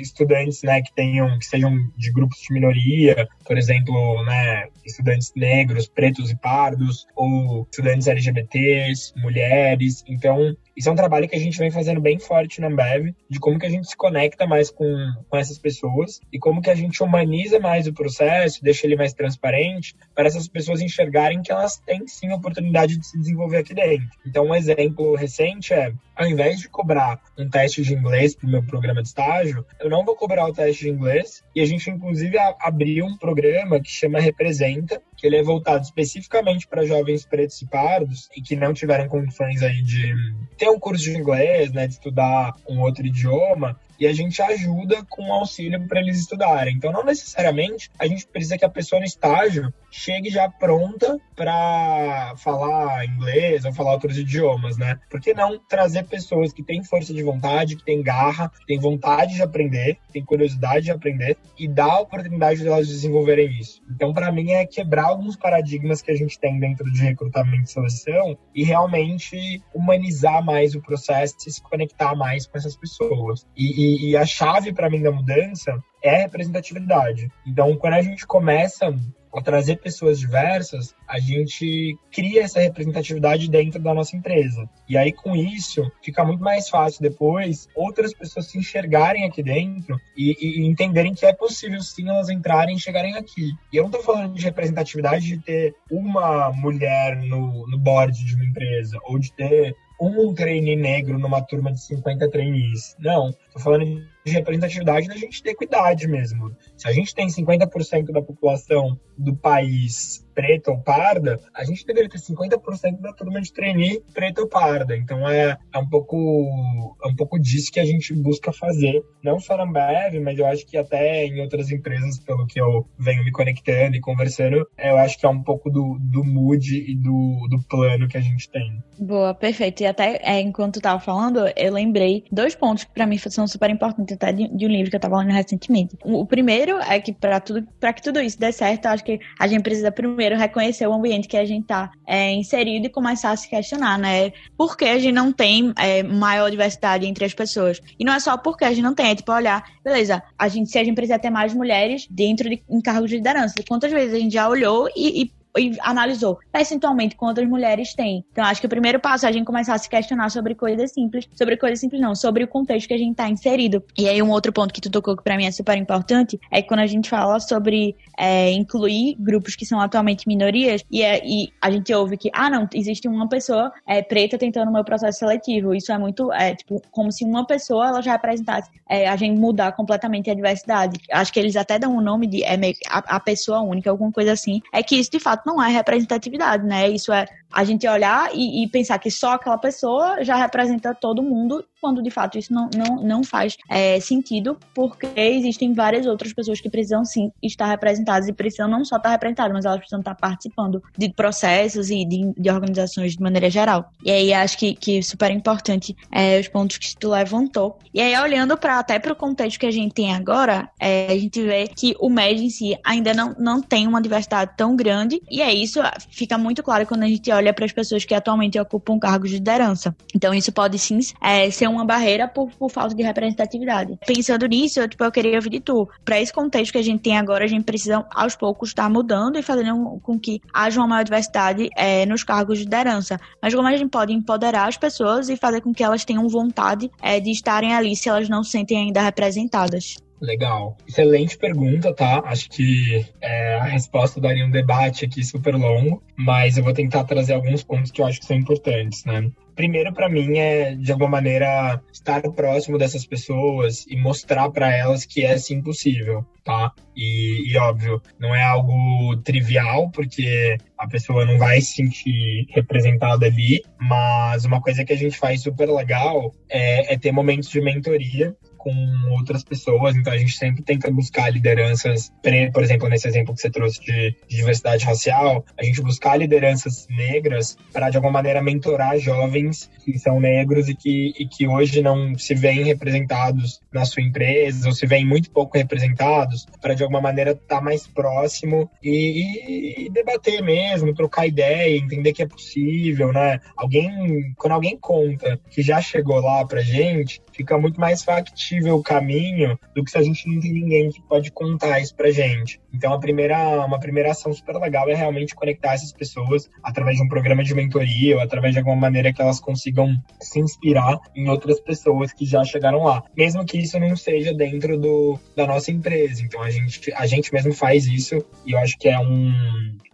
estudantes, 0.00 0.62
né, 0.62 0.80
que 0.80 0.94
tenham, 0.94 1.38
que 1.38 1.44
sejam 1.44 1.70
de 1.98 2.10
grupos 2.12 2.38
de 2.40 2.54
minoria, 2.54 3.28
por 3.44 3.58
exemplo, 3.58 4.24
né, 4.24 4.68
estudantes 4.86 5.32
negros, 5.36 5.86
pretos 5.86 6.30
e 6.30 6.36
pardos, 6.36 7.06
ou 7.14 7.66
estudantes 7.70 8.06
LGBTs, 8.06 9.12
mulheres. 9.18 10.02
Então, 10.08 10.56
isso 10.76 10.88
é 10.88 10.92
um 10.92 10.96
trabalho 10.96 11.28
que 11.28 11.36
a 11.36 11.38
gente 11.38 11.58
vem 11.58 11.70
fazendo 11.70 12.00
bem 12.00 12.18
forte 12.18 12.53
na 12.60 12.68
Ambev, 12.68 13.14
de 13.28 13.38
como 13.38 13.58
que 13.58 13.66
a 13.66 13.70
gente 13.70 13.88
se 13.88 13.96
conecta 13.96 14.46
mais 14.46 14.70
com, 14.70 14.94
com 15.28 15.36
essas 15.36 15.58
pessoas 15.58 16.20
e 16.32 16.38
como 16.38 16.60
que 16.60 16.70
a 16.70 16.74
gente 16.74 17.02
humaniza 17.02 17.58
mais 17.58 17.86
o 17.86 17.92
processo, 17.92 18.62
deixa 18.62 18.86
ele 18.86 18.96
mais 18.96 19.12
transparente, 19.12 19.94
para 20.14 20.26
essas 20.26 20.48
pessoas 20.48 20.80
enxergarem 20.80 21.42
que 21.42 21.52
elas 21.52 21.78
têm 21.78 22.06
sim 22.06 22.32
oportunidade 22.32 22.96
de 22.96 23.06
se 23.06 23.18
desenvolver 23.18 23.58
aqui 23.58 23.74
dentro. 23.74 24.08
Então, 24.26 24.46
um 24.46 24.54
exemplo 24.54 25.14
recente 25.14 25.72
é, 25.72 25.92
ao 26.14 26.26
invés 26.26 26.60
de 26.60 26.68
cobrar 26.68 27.20
um 27.38 27.48
teste 27.48 27.82
de 27.82 27.94
inglês 27.94 28.34
para 28.34 28.46
o 28.46 28.50
meu 28.50 28.62
programa 28.62 29.02
de 29.02 29.08
estágio, 29.08 29.66
eu 29.80 29.90
não 29.90 30.04
vou 30.04 30.14
cobrar 30.14 30.46
o 30.46 30.52
teste 30.52 30.84
de 30.84 30.90
inglês 30.90 31.42
e 31.54 31.60
a 31.60 31.66
gente, 31.66 31.90
inclusive, 31.90 32.36
abriu 32.60 33.04
um 33.06 33.16
programa 33.16 33.80
que 33.80 33.90
chama 33.90 34.20
Representa, 34.20 35.02
que 35.24 35.28
ele 35.28 35.38
é 35.38 35.42
voltado 35.42 35.82
especificamente 35.82 36.66
para 36.66 36.84
jovens 36.84 37.24
pretos 37.24 37.62
e 37.62 37.66
pardos 37.66 38.28
e 38.36 38.42
que 38.42 38.54
não 38.54 38.74
tiveram 38.74 39.08
condições 39.08 39.62
aí 39.62 39.80
de 39.80 40.14
ter 40.58 40.68
um 40.68 40.78
curso 40.78 41.02
de 41.02 41.16
inglês, 41.16 41.72
né, 41.72 41.86
de 41.86 41.94
estudar 41.94 42.54
um 42.68 42.82
outro 42.82 43.06
idioma, 43.06 43.74
e 43.98 44.06
a 44.06 44.12
gente 44.12 44.40
ajuda 44.42 45.04
com 45.08 45.32
auxílio 45.32 45.86
para 45.86 46.00
eles 46.00 46.18
estudarem. 46.18 46.74
Então, 46.74 46.92
não 46.92 47.04
necessariamente 47.04 47.90
a 47.98 48.06
gente 48.06 48.26
precisa 48.26 48.58
que 48.58 48.64
a 48.64 48.70
pessoa 48.70 49.00
no 49.00 49.06
estágio 49.06 49.72
chegue 49.90 50.28
já 50.28 50.48
pronta 50.48 51.18
para 51.36 52.34
falar 52.36 53.06
inglês 53.06 53.64
ou 53.64 53.72
falar 53.72 53.92
outros 53.92 54.18
idiomas, 54.18 54.76
né? 54.76 54.98
Por 55.08 55.20
que 55.20 55.32
não 55.32 55.58
trazer 55.58 56.04
pessoas 56.04 56.52
que 56.52 56.62
têm 56.62 56.82
força 56.82 57.14
de 57.14 57.22
vontade, 57.22 57.76
que 57.76 57.84
têm 57.84 58.02
garra, 58.02 58.50
que 58.60 58.66
têm 58.66 58.78
vontade 58.78 59.34
de 59.34 59.42
aprender, 59.42 59.96
que 60.06 60.14
têm 60.14 60.24
curiosidade 60.24 60.86
de 60.86 60.90
aprender 60.90 61.36
e 61.58 61.68
dar 61.68 61.92
a 61.92 62.00
oportunidade 62.00 62.60
de 62.60 62.66
elas 62.66 62.88
desenvolverem 62.88 63.48
isso? 63.58 63.82
Então, 63.88 64.12
para 64.12 64.32
mim, 64.32 64.50
é 64.50 64.66
quebrar 64.66 65.06
alguns 65.06 65.36
paradigmas 65.36 66.02
que 66.02 66.10
a 66.10 66.16
gente 66.16 66.38
tem 66.38 66.58
dentro 66.58 66.90
de 66.90 67.00
recrutamento 67.00 67.64
e 67.64 67.72
seleção 67.72 68.36
e 68.54 68.64
realmente 68.64 69.62
humanizar 69.72 70.44
mais 70.44 70.74
o 70.74 70.82
processo 70.82 71.36
e 71.46 71.52
se 71.52 71.62
conectar 71.62 72.14
mais 72.14 72.46
com 72.46 72.58
essas 72.58 72.76
pessoas. 72.76 73.46
E, 73.56 73.83
e, 73.84 74.10
e 74.10 74.16
a 74.16 74.24
chave 74.24 74.72
para 74.72 74.88
mim 74.88 75.02
da 75.02 75.10
mudança 75.10 75.78
é 76.02 76.16
a 76.16 76.18
representatividade. 76.18 77.28
Então, 77.46 77.76
quando 77.76 77.94
a 77.94 78.02
gente 78.02 78.26
começa 78.26 78.94
a 79.34 79.42
trazer 79.42 79.80
pessoas 79.80 80.20
diversas, 80.20 80.94
a 81.08 81.18
gente 81.18 81.98
cria 82.12 82.44
essa 82.44 82.60
representatividade 82.60 83.50
dentro 83.50 83.82
da 83.82 83.92
nossa 83.92 84.16
empresa. 84.16 84.68
E 84.88 84.96
aí, 84.96 85.12
com 85.12 85.34
isso, 85.34 85.90
fica 86.02 86.24
muito 86.24 86.42
mais 86.42 86.68
fácil 86.68 87.02
depois 87.02 87.68
outras 87.74 88.14
pessoas 88.14 88.46
se 88.46 88.58
enxergarem 88.58 89.24
aqui 89.24 89.42
dentro 89.42 89.98
e, 90.16 90.36
e 90.40 90.66
entenderem 90.66 91.14
que 91.14 91.26
é 91.26 91.32
possível 91.32 91.80
sim 91.80 92.08
elas 92.08 92.28
entrarem 92.28 92.76
e 92.76 92.80
chegarem 92.80 93.16
aqui. 93.16 93.50
E 93.72 93.76
eu 93.76 93.82
não 93.82 93.90
estou 93.90 94.04
falando 94.04 94.34
de 94.34 94.44
representatividade 94.44 95.26
de 95.26 95.38
ter 95.38 95.74
uma 95.90 96.52
mulher 96.52 97.16
no, 97.16 97.66
no 97.68 97.78
board 97.78 98.24
de 98.24 98.34
uma 98.36 98.44
empresa 98.44 98.98
ou 99.04 99.18
de 99.18 99.32
ter 99.32 99.74
um 100.00 100.34
trainee 100.34 100.76
negro 100.76 101.18
numa 101.18 101.42
turma 101.42 101.72
de 101.72 101.80
50 101.80 102.30
trainees. 102.30 102.96
Não, 102.98 103.32
tô 103.52 103.58
falando 103.60 104.13
representatividade 104.30 105.08
da 105.08 105.16
gente 105.16 105.42
ter 105.42 105.50
equidade 105.50 106.06
mesmo. 106.06 106.54
Se 106.76 106.88
a 106.88 106.92
gente 106.92 107.14
tem 107.14 107.26
50% 107.26 108.12
da 108.12 108.22
população 108.22 108.98
do 109.16 109.36
país 109.36 110.24
preta 110.34 110.72
ou 110.72 110.78
parda, 110.78 111.38
a 111.54 111.64
gente 111.64 111.86
deveria 111.86 112.10
ter 112.10 112.18
50% 112.18 113.00
da 113.00 113.12
turma 113.12 113.40
de 113.40 113.52
trainee 113.52 114.02
preta 114.12 114.40
ou 114.40 114.48
parda. 114.48 114.96
Então 114.96 115.28
é, 115.28 115.56
é, 115.72 115.78
um 115.78 115.88
pouco, 115.88 116.96
é 117.04 117.08
um 117.08 117.14
pouco 117.14 117.38
disso 117.38 117.70
que 117.70 117.78
a 117.78 117.84
gente 117.84 118.12
busca 118.14 118.52
fazer. 118.52 119.00
Não 119.22 119.38
só 119.38 119.56
na 119.56 119.62
Ambev, 119.62 120.20
mas 120.20 120.38
eu 120.38 120.46
acho 120.46 120.66
que 120.66 120.76
até 120.76 121.24
em 121.26 121.40
outras 121.40 121.70
empresas, 121.70 122.18
pelo 122.18 122.46
que 122.46 122.60
eu 122.60 122.86
venho 122.98 123.24
me 123.24 123.30
conectando 123.30 123.96
e 123.96 124.00
conversando, 124.00 124.66
eu 124.76 124.96
acho 124.98 125.18
que 125.18 125.24
é 125.24 125.28
um 125.28 125.42
pouco 125.42 125.70
do, 125.70 125.98
do 126.00 126.24
mood 126.24 126.74
e 126.74 126.96
do, 126.96 127.46
do 127.48 127.62
plano 127.68 128.08
que 128.08 128.16
a 128.16 128.20
gente 128.20 128.50
tem. 128.50 128.82
Boa, 128.98 129.34
perfeito. 129.34 129.82
E 129.82 129.86
até 129.86 130.18
é, 130.22 130.40
enquanto 130.40 130.74
tu 130.74 130.80
tava 130.80 130.98
falando, 130.98 131.40
eu 131.56 131.72
lembrei 131.72 132.24
dois 132.32 132.54
pontos 132.54 132.84
que 132.84 132.92
para 132.92 133.06
mim 133.06 133.18
são 133.18 133.46
super 133.46 133.70
importantes 133.70 134.13
até 134.14 134.32
de, 134.32 134.48
de, 134.48 134.66
um 134.66 134.68
livro 134.70 134.90
que 134.90 134.96
eu 134.96 135.00
tava 135.00 135.18
lendo 135.18 135.32
recentemente. 135.32 135.96
O, 136.04 136.20
o 136.20 136.26
primeiro 136.26 136.78
é 136.80 136.98
que 137.00 137.12
para 137.12 137.40
tudo, 137.40 137.66
para 137.78 137.92
que 137.92 138.02
tudo 138.02 138.20
isso 138.20 138.38
dê 138.38 138.50
certo, 138.52 138.86
acho 138.86 139.04
que 139.04 139.20
a 139.38 139.46
gente 139.46 139.62
precisa 139.62 139.92
primeiro 139.92 140.14
primeiro 140.14 140.36
reconhecer 140.38 140.86
o 140.86 140.92
ambiente 140.92 141.28
que 141.28 141.36
a 141.36 141.44
gente 141.44 141.62
está 141.62 141.90
é, 142.06 142.32
inserido 142.32 142.86
e 142.86 142.88
começar 142.88 143.30
a 143.30 143.36
se 143.36 143.48
questionar, 143.48 143.98
né? 143.98 144.32
Por 144.56 144.76
que 144.76 144.84
a 144.84 144.98
gente 144.98 145.12
não 145.12 145.32
tem 145.32 145.72
é, 145.76 146.02
maior 146.02 146.50
diversidade 146.50 147.06
entre 147.06 147.24
as 147.24 147.34
pessoas? 147.34 147.80
E 147.98 148.04
não 148.04 148.14
é 148.14 148.20
só 148.20 148.36
porque 148.36 148.64
a 148.64 148.70
gente 148.70 148.82
não 148.82 148.94
tem, 148.94 149.10
é 149.10 149.14
tipo 149.14 149.32
olhar, 149.32 149.64
beleza, 149.82 150.22
a 150.38 150.48
gente, 150.48 150.70
se 150.70 150.78
a 150.78 150.84
gente 150.84 150.94
precisa 150.94 151.18
ter 151.18 151.30
mais 151.30 151.52
mulheres 151.52 152.06
dentro 152.10 152.48
de 152.48 152.62
em 152.68 152.80
cargos 152.80 153.10
de 153.10 153.16
liderança, 153.16 153.54
quantas 153.66 153.92
vezes 153.92 154.14
a 154.14 154.18
gente 154.18 154.32
já 154.32 154.48
olhou 154.48 154.88
e, 154.96 155.22
e 155.22 155.32
e 155.56 155.76
analisou 155.80 156.38
percentualmente 156.52 157.16
quantas 157.16 157.46
mulheres 157.48 157.94
tem. 157.94 158.24
Então, 158.32 158.44
acho 158.44 158.60
que 158.60 158.66
o 158.66 158.70
primeiro 158.70 159.00
passo 159.00 159.26
é 159.26 159.28
a 159.28 159.32
gente 159.32 159.44
começar 159.44 159.74
a 159.74 159.78
se 159.78 159.88
questionar 159.88 160.30
sobre 160.30 160.54
coisas 160.54 160.92
simples, 160.92 161.28
sobre 161.34 161.56
coisas 161.56 161.80
simples 161.80 162.00
não, 162.00 162.14
sobre 162.14 162.44
o 162.44 162.48
contexto 162.48 162.88
que 162.88 162.94
a 162.94 162.98
gente 162.98 163.12
está 163.12 163.28
inserido. 163.28 163.82
E 163.96 164.08
aí, 164.08 164.20
um 164.22 164.30
outro 164.30 164.52
ponto 164.52 164.72
que 164.72 164.80
tu 164.80 164.90
tocou 164.90 165.16
que 165.16 165.22
para 165.22 165.36
mim 165.36 165.46
é 165.46 165.50
super 165.50 165.76
importante 165.76 166.38
é 166.50 166.62
quando 166.62 166.80
a 166.80 166.86
gente 166.86 167.08
fala 167.08 167.38
sobre 167.40 167.96
é, 168.18 168.50
incluir 168.52 169.16
grupos 169.18 169.54
que 169.54 169.66
são 169.66 169.80
atualmente 169.80 170.26
minorias 170.26 170.84
e, 170.90 171.02
é, 171.02 171.22
e, 171.24 171.52
a 171.60 171.70
gente 171.70 171.92
ouve 171.94 172.16
que, 172.16 172.30
ah, 172.32 172.50
não, 172.50 172.68
existe 172.74 173.08
uma 173.08 173.28
pessoa 173.28 173.72
é, 173.86 174.02
preta 174.02 174.36
tentando 174.38 174.68
o 174.68 174.72
meu 174.72 174.84
processo 174.84 175.20
seletivo. 175.20 175.74
Isso 175.74 175.92
é 175.92 175.98
muito, 175.98 176.32
é, 176.32 176.54
tipo, 176.54 176.82
como 176.90 177.10
se 177.12 177.24
uma 177.24 177.46
pessoa 177.46 177.88
ela 177.88 178.02
já 178.02 178.12
representasse 178.12 178.70
é, 178.88 179.08
a 179.08 179.16
gente 179.16 179.38
mudar 179.38 179.72
completamente 179.72 180.30
a 180.30 180.34
diversidade. 180.34 180.98
Acho 181.10 181.32
que 181.32 181.40
eles 181.40 181.56
até 181.56 181.78
dão 181.78 181.94
o 181.94 181.98
um 181.98 182.00
nome 182.00 182.26
de 182.26 182.44
é, 182.44 182.56
a, 182.88 183.16
a 183.16 183.20
pessoa 183.20 183.60
única, 183.60 183.90
alguma 183.90 184.12
coisa 184.12 184.32
assim. 184.32 184.60
É 184.72 184.82
que 184.82 184.96
isso, 184.96 185.10
de 185.10 185.20
fato, 185.20 185.43
fato 185.44 185.46
não 185.46 185.62
é 185.62 185.70
representatividade, 185.70 186.64
né? 186.64 186.88
Isso 186.88 187.12
é 187.12 187.26
a 187.52 187.62
gente 187.62 187.86
olhar 187.86 188.30
e, 188.34 188.64
e, 188.64 188.68
pensar 188.68 188.98
que 188.98 189.10
só 189.10 189.34
aquela 189.34 189.58
pessoa 189.58 190.24
já 190.24 190.34
representa 190.34 190.94
todo 190.94 191.22
mundo, 191.22 191.64
quando 191.84 192.02
de 192.02 192.08
fato 192.08 192.38
isso 192.38 192.50
não, 192.50 192.70
não, 192.74 192.96
não 193.02 193.22
faz 193.22 193.58
é, 193.68 194.00
sentido, 194.00 194.56
porque 194.72 195.06
existem 195.14 195.74
várias 195.74 196.06
outras 196.06 196.32
pessoas 196.32 196.58
que 196.58 196.70
precisam 196.70 197.04
sim 197.04 197.30
estar 197.42 197.66
representadas 197.66 198.26
e 198.26 198.32
precisam 198.32 198.66
não 198.66 198.86
só 198.86 198.96
estar 198.96 199.10
representadas, 199.10 199.52
mas 199.52 199.66
elas 199.66 199.76
precisam 199.76 199.98
estar 199.98 200.14
participando 200.14 200.82
de 200.96 201.12
processos 201.12 201.90
e 201.90 202.06
de, 202.06 202.32
de 202.38 202.50
organizações 202.50 203.12
de 203.12 203.20
maneira 203.20 203.50
geral. 203.50 203.92
E 204.02 204.10
aí 204.10 204.32
acho 204.32 204.56
que, 204.56 204.74
que 204.74 205.02
super 205.02 205.30
importante 205.30 205.94
é, 206.10 206.40
os 206.40 206.48
pontos 206.48 206.78
que 206.78 206.96
tu 206.96 207.10
levantou. 207.10 207.78
E 207.92 208.00
aí 208.00 208.18
olhando 208.18 208.56
para 208.56 208.78
até 208.78 208.98
para 208.98 209.12
o 209.12 209.16
contexto 209.16 209.60
que 209.60 209.66
a 209.66 209.70
gente 209.70 209.92
tem 209.92 210.14
agora, 210.14 210.70
é, 210.80 211.12
a 211.12 211.18
gente 211.18 211.42
vê 211.42 211.68
que 211.68 211.94
o 212.00 212.08
MED 212.08 212.46
em 212.46 212.48
si 212.48 212.78
ainda 212.82 213.12
não, 213.12 213.36
não 213.38 213.60
tem 213.60 213.86
uma 213.86 214.00
diversidade 214.00 214.52
tão 214.56 214.74
grande, 214.74 215.20
e 215.30 215.42
é 215.42 215.52
isso, 215.52 215.80
fica 216.08 216.38
muito 216.38 216.62
claro 216.62 216.86
quando 216.86 217.02
a 217.02 217.08
gente 217.08 217.30
olha 217.30 217.52
para 217.52 217.66
as 217.66 217.72
pessoas 217.72 218.06
que 218.06 218.14
atualmente 218.14 218.58
ocupam 218.58 218.98
cargos 218.98 219.28
de 219.28 219.36
liderança. 219.36 219.94
Então, 220.14 220.32
isso 220.32 220.50
pode 220.50 220.78
sim 220.78 220.94
é, 221.20 221.50
ser 221.50 221.68
uma 221.74 221.84
barreira 221.84 222.26
por, 222.28 222.50
por, 222.52 222.70
falta 222.70 222.94
de 222.94 223.02
representatividade. 223.02 223.98
Pensando 224.06 224.46
nisso, 224.46 224.80
eu, 224.80 224.88
tipo, 224.88 225.04
eu 225.04 225.12
queria 225.12 225.36
ouvir 225.36 225.50
de 225.50 225.60
tu. 225.60 225.88
Para 226.04 226.20
esse 226.20 226.32
contexto 226.32 226.72
que 226.72 226.78
a 226.78 226.82
gente 226.82 227.02
tem 227.02 227.16
agora, 227.16 227.44
a 227.44 227.48
gente 227.48 227.64
precisa, 227.64 228.04
aos 228.10 228.36
poucos, 228.36 228.70
estar 228.70 228.84
tá 228.84 228.88
mudando 228.88 229.38
e 229.38 229.42
fazendo 229.42 230.00
com 230.02 230.18
que 230.18 230.40
haja 230.52 230.80
uma 230.80 230.86
maior 230.86 231.04
diversidade 231.04 231.68
é, 231.76 232.06
nos 232.06 232.24
cargos 232.24 232.58
de 232.58 232.64
liderança. 232.64 233.20
Mas 233.42 233.54
como 233.54 233.68
a 233.68 233.76
gente 233.76 233.90
pode 233.90 234.12
empoderar 234.12 234.68
as 234.68 234.76
pessoas 234.76 235.28
e 235.28 235.36
fazer 235.36 235.60
com 235.60 235.72
que 235.72 235.82
elas 235.82 236.04
tenham 236.04 236.28
vontade 236.28 236.90
é, 237.02 237.20
de 237.20 237.30
estarem 237.30 237.74
ali 237.74 237.94
se 237.96 238.08
elas 238.08 238.28
não 238.28 238.42
se 238.42 238.50
sentem 238.52 238.78
ainda 238.78 239.02
representadas? 239.02 239.96
Legal. 240.24 240.76
Excelente 240.88 241.36
pergunta, 241.36 241.94
tá? 241.94 242.22
Acho 242.24 242.48
que 242.48 243.04
é, 243.20 243.56
a 243.56 243.64
resposta 243.64 244.20
daria 244.20 244.44
um 244.44 244.50
debate 244.50 245.04
aqui 245.04 245.22
super 245.22 245.54
longo, 245.54 246.02
mas 246.16 246.56
eu 246.56 246.64
vou 246.64 246.72
tentar 246.72 247.04
trazer 247.04 247.34
alguns 247.34 247.62
pontos 247.62 247.90
que 247.90 248.00
eu 248.00 248.06
acho 248.06 248.20
que 248.20 248.26
são 248.26 248.36
importantes, 248.36 249.04
né? 249.04 249.30
Primeiro, 249.54 249.92
para 249.92 250.08
mim, 250.08 250.38
é 250.38 250.74
de 250.74 250.90
alguma 250.90 251.10
maneira 251.10 251.80
estar 251.92 252.22
próximo 252.32 252.76
dessas 252.76 253.06
pessoas 253.06 253.86
e 253.86 253.96
mostrar 253.96 254.50
para 254.50 254.74
elas 254.74 255.04
que 255.04 255.24
é 255.24 255.36
sim 255.38 255.62
possível, 255.62 256.24
tá? 256.42 256.72
E, 256.96 257.52
e, 257.52 257.56
óbvio, 257.58 258.02
não 258.18 258.34
é 258.34 258.42
algo 258.42 259.16
trivial, 259.18 259.90
porque 259.90 260.56
a 260.76 260.88
pessoa 260.88 261.24
não 261.24 261.38
vai 261.38 261.60
se 261.60 261.74
sentir 261.74 262.46
representada 262.50 263.26
ali, 263.26 263.62
mas 263.78 264.44
uma 264.44 264.60
coisa 264.60 264.84
que 264.84 264.92
a 264.92 264.96
gente 264.96 265.16
faz 265.16 265.42
super 265.42 265.68
legal 265.70 266.34
é, 266.50 266.94
é 266.94 266.98
ter 266.98 267.12
momentos 267.12 267.48
de 267.48 267.60
mentoria 267.60 268.34
com 268.64 269.10
outras 269.10 269.44
pessoas, 269.44 269.94
então 269.94 270.10
a 270.10 270.16
gente 270.16 270.32
sempre 270.32 270.62
tenta 270.62 270.90
buscar 270.90 271.30
lideranças, 271.30 272.10
por 272.50 272.62
exemplo, 272.62 272.88
nesse 272.88 273.06
exemplo 273.06 273.34
que 273.34 273.42
você 273.42 273.50
trouxe 273.50 273.78
de, 273.82 274.16
de 274.26 274.36
diversidade 274.36 274.86
racial, 274.86 275.44
a 275.58 275.62
gente 275.62 275.82
buscar 275.82 276.16
lideranças 276.16 276.86
negras 276.88 277.58
para 277.70 277.90
de 277.90 277.98
alguma 277.98 278.14
maneira 278.14 278.40
mentorar 278.40 278.98
jovens 278.98 279.70
que 279.84 279.98
são 279.98 280.18
negros 280.18 280.66
e 280.70 280.74
que, 280.74 281.12
e 281.18 281.28
que 281.28 281.46
hoje 281.46 281.82
não 281.82 282.16
se 282.16 282.34
veem 282.34 282.64
representados 282.64 283.60
na 283.70 283.84
sua 283.84 284.02
empresa 284.02 284.68
ou 284.68 284.74
se 284.74 284.86
veem 284.86 285.04
muito 285.04 285.30
pouco 285.30 285.58
representados, 285.58 286.46
para 286.62 286.72
de 286.72 286.82
alguma 286.82 287.02
maneira 287.02 287.32
estar 287.32 287.56
tá 287.56 287.60
mais 287.60 287.86
próximo 287.86 288.70
e, 288.82 288.90
e, 288.90 289.86
e 289.86 289.90
debater 289.90 290.42
mesmo, 290.42 290.94
trocar 290.94 291.26
ideia, 291.26 291.76
entender 291.76 292.14
que 292.14 292.22
é 292.22 292.26
possível, 292.26 293.12
né? 293.12 293.40
Alguém, 293.54 294.32
quando 294.36 294.52
alguém 294.52 294.78
conta 294.78 295.38
que 295.50 295.60
já 295.60 295.82
chegou 295.82 296.20
lá 296.20 296.46
pra 296.46 296.62
gente, 296.62 297.20
fica 297.34 297.58
muito 297.58 297.80
mais 297.80 298.02
factível 298.02 298.76
o 298.76 298.82
caminho 298.82 299.58
do 299.74 299.84
que 299.84 299.90
se 299.90 299.98
a 299.98 300.02
gente 300.02 300.28
não 300.28 300.40
tem 300.40 300.52
ninguém 300.52 300.90
que 300.90 301.02
pode 301.02 301.30
contar 301.32 301.80
isso 301.80 301.94
pra 301.94 302.10
gente. 302.10 302.60
Então, 302.72 302.92
a 302.92 302.98
primeira, 302.98 303.64
uma 303.64 303.78
primeira 303.78 304.12
ação 304.12 304.32
super 304.32 304.56
legal 304.56 304.88
é 304.88 304.94
realmente 304.94 305.34
conectar 305.34 305.74
essas 305.74 305.92
pessoas 305.92 306.48
através 306.62 306.96
de 306.96 307.02
um 307.02 307.08
programa 307.08 307.42
de 307.42 307.54
mentoria 307.54 308.16
ou 308.16 308.22
através 308.22 308.52
de 308.52 308.58
alguma 308.58 308.76
maneira 308.76 309.12
que 309.12 309.20
elas 309.20 309.40
consigam 309.40 309.94
se 310.20 310.40
inspirar 310.40 310.98
em 311.14 311.28
outras 311.28 311.60
pessoas 311.60 312.12
que 312.12 312.24
já 312.24 312.42
chegaram 312.44 312.82
lá. 312.82 313.02
Mesmo 313.16 313.44
que 313.44 313.58
isso 313.58 313.78
não 313.78 313.96
seja 313.96 314.32
dentro 314.32 314.78
do, 314.78 315.18
da 315.36 315.46
nossa 315.46 315.70
empresa. 315.70 316.22
Então, 316.22 316.42
a 316.42 316.50
gente, 316.50 316.92
a 316.92 317.06
gente 317.06 317.32
mesmo 317.32 317.52
faz 317.52 317.86
isso 317.86 318.24
e 318.46 318.52
eu 318.52 318.58
acho 318.58 318.76
que 318.78 318.88
é 318.88 318.98
um, 318.98 319.32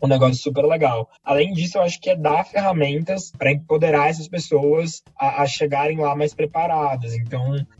um 0.02 0.06
negócio 0.06 0.36
super 0.36 0.64
legal. 0.64 1.08
Além 1.24 1.52
disso, 1.52 1.78
eu 1.78 1.82
acho 1.82 2.00
que 2.00 2.10
é 2.10 2.16
dar 2.16 2.44
ferramentas 2.44 3.30
para 3.36 3.52
empoderar 3.52 4.08
essas 4.08 4.28
pessoas 4.28 5.02
a, 5.18 5.42
a 5.42 5.46
chegarem 5.46 5.98
lá 5.98 6.16
mais 6.16 6.34
preparadas. 6.34 7.14
Então, 7.14 7.29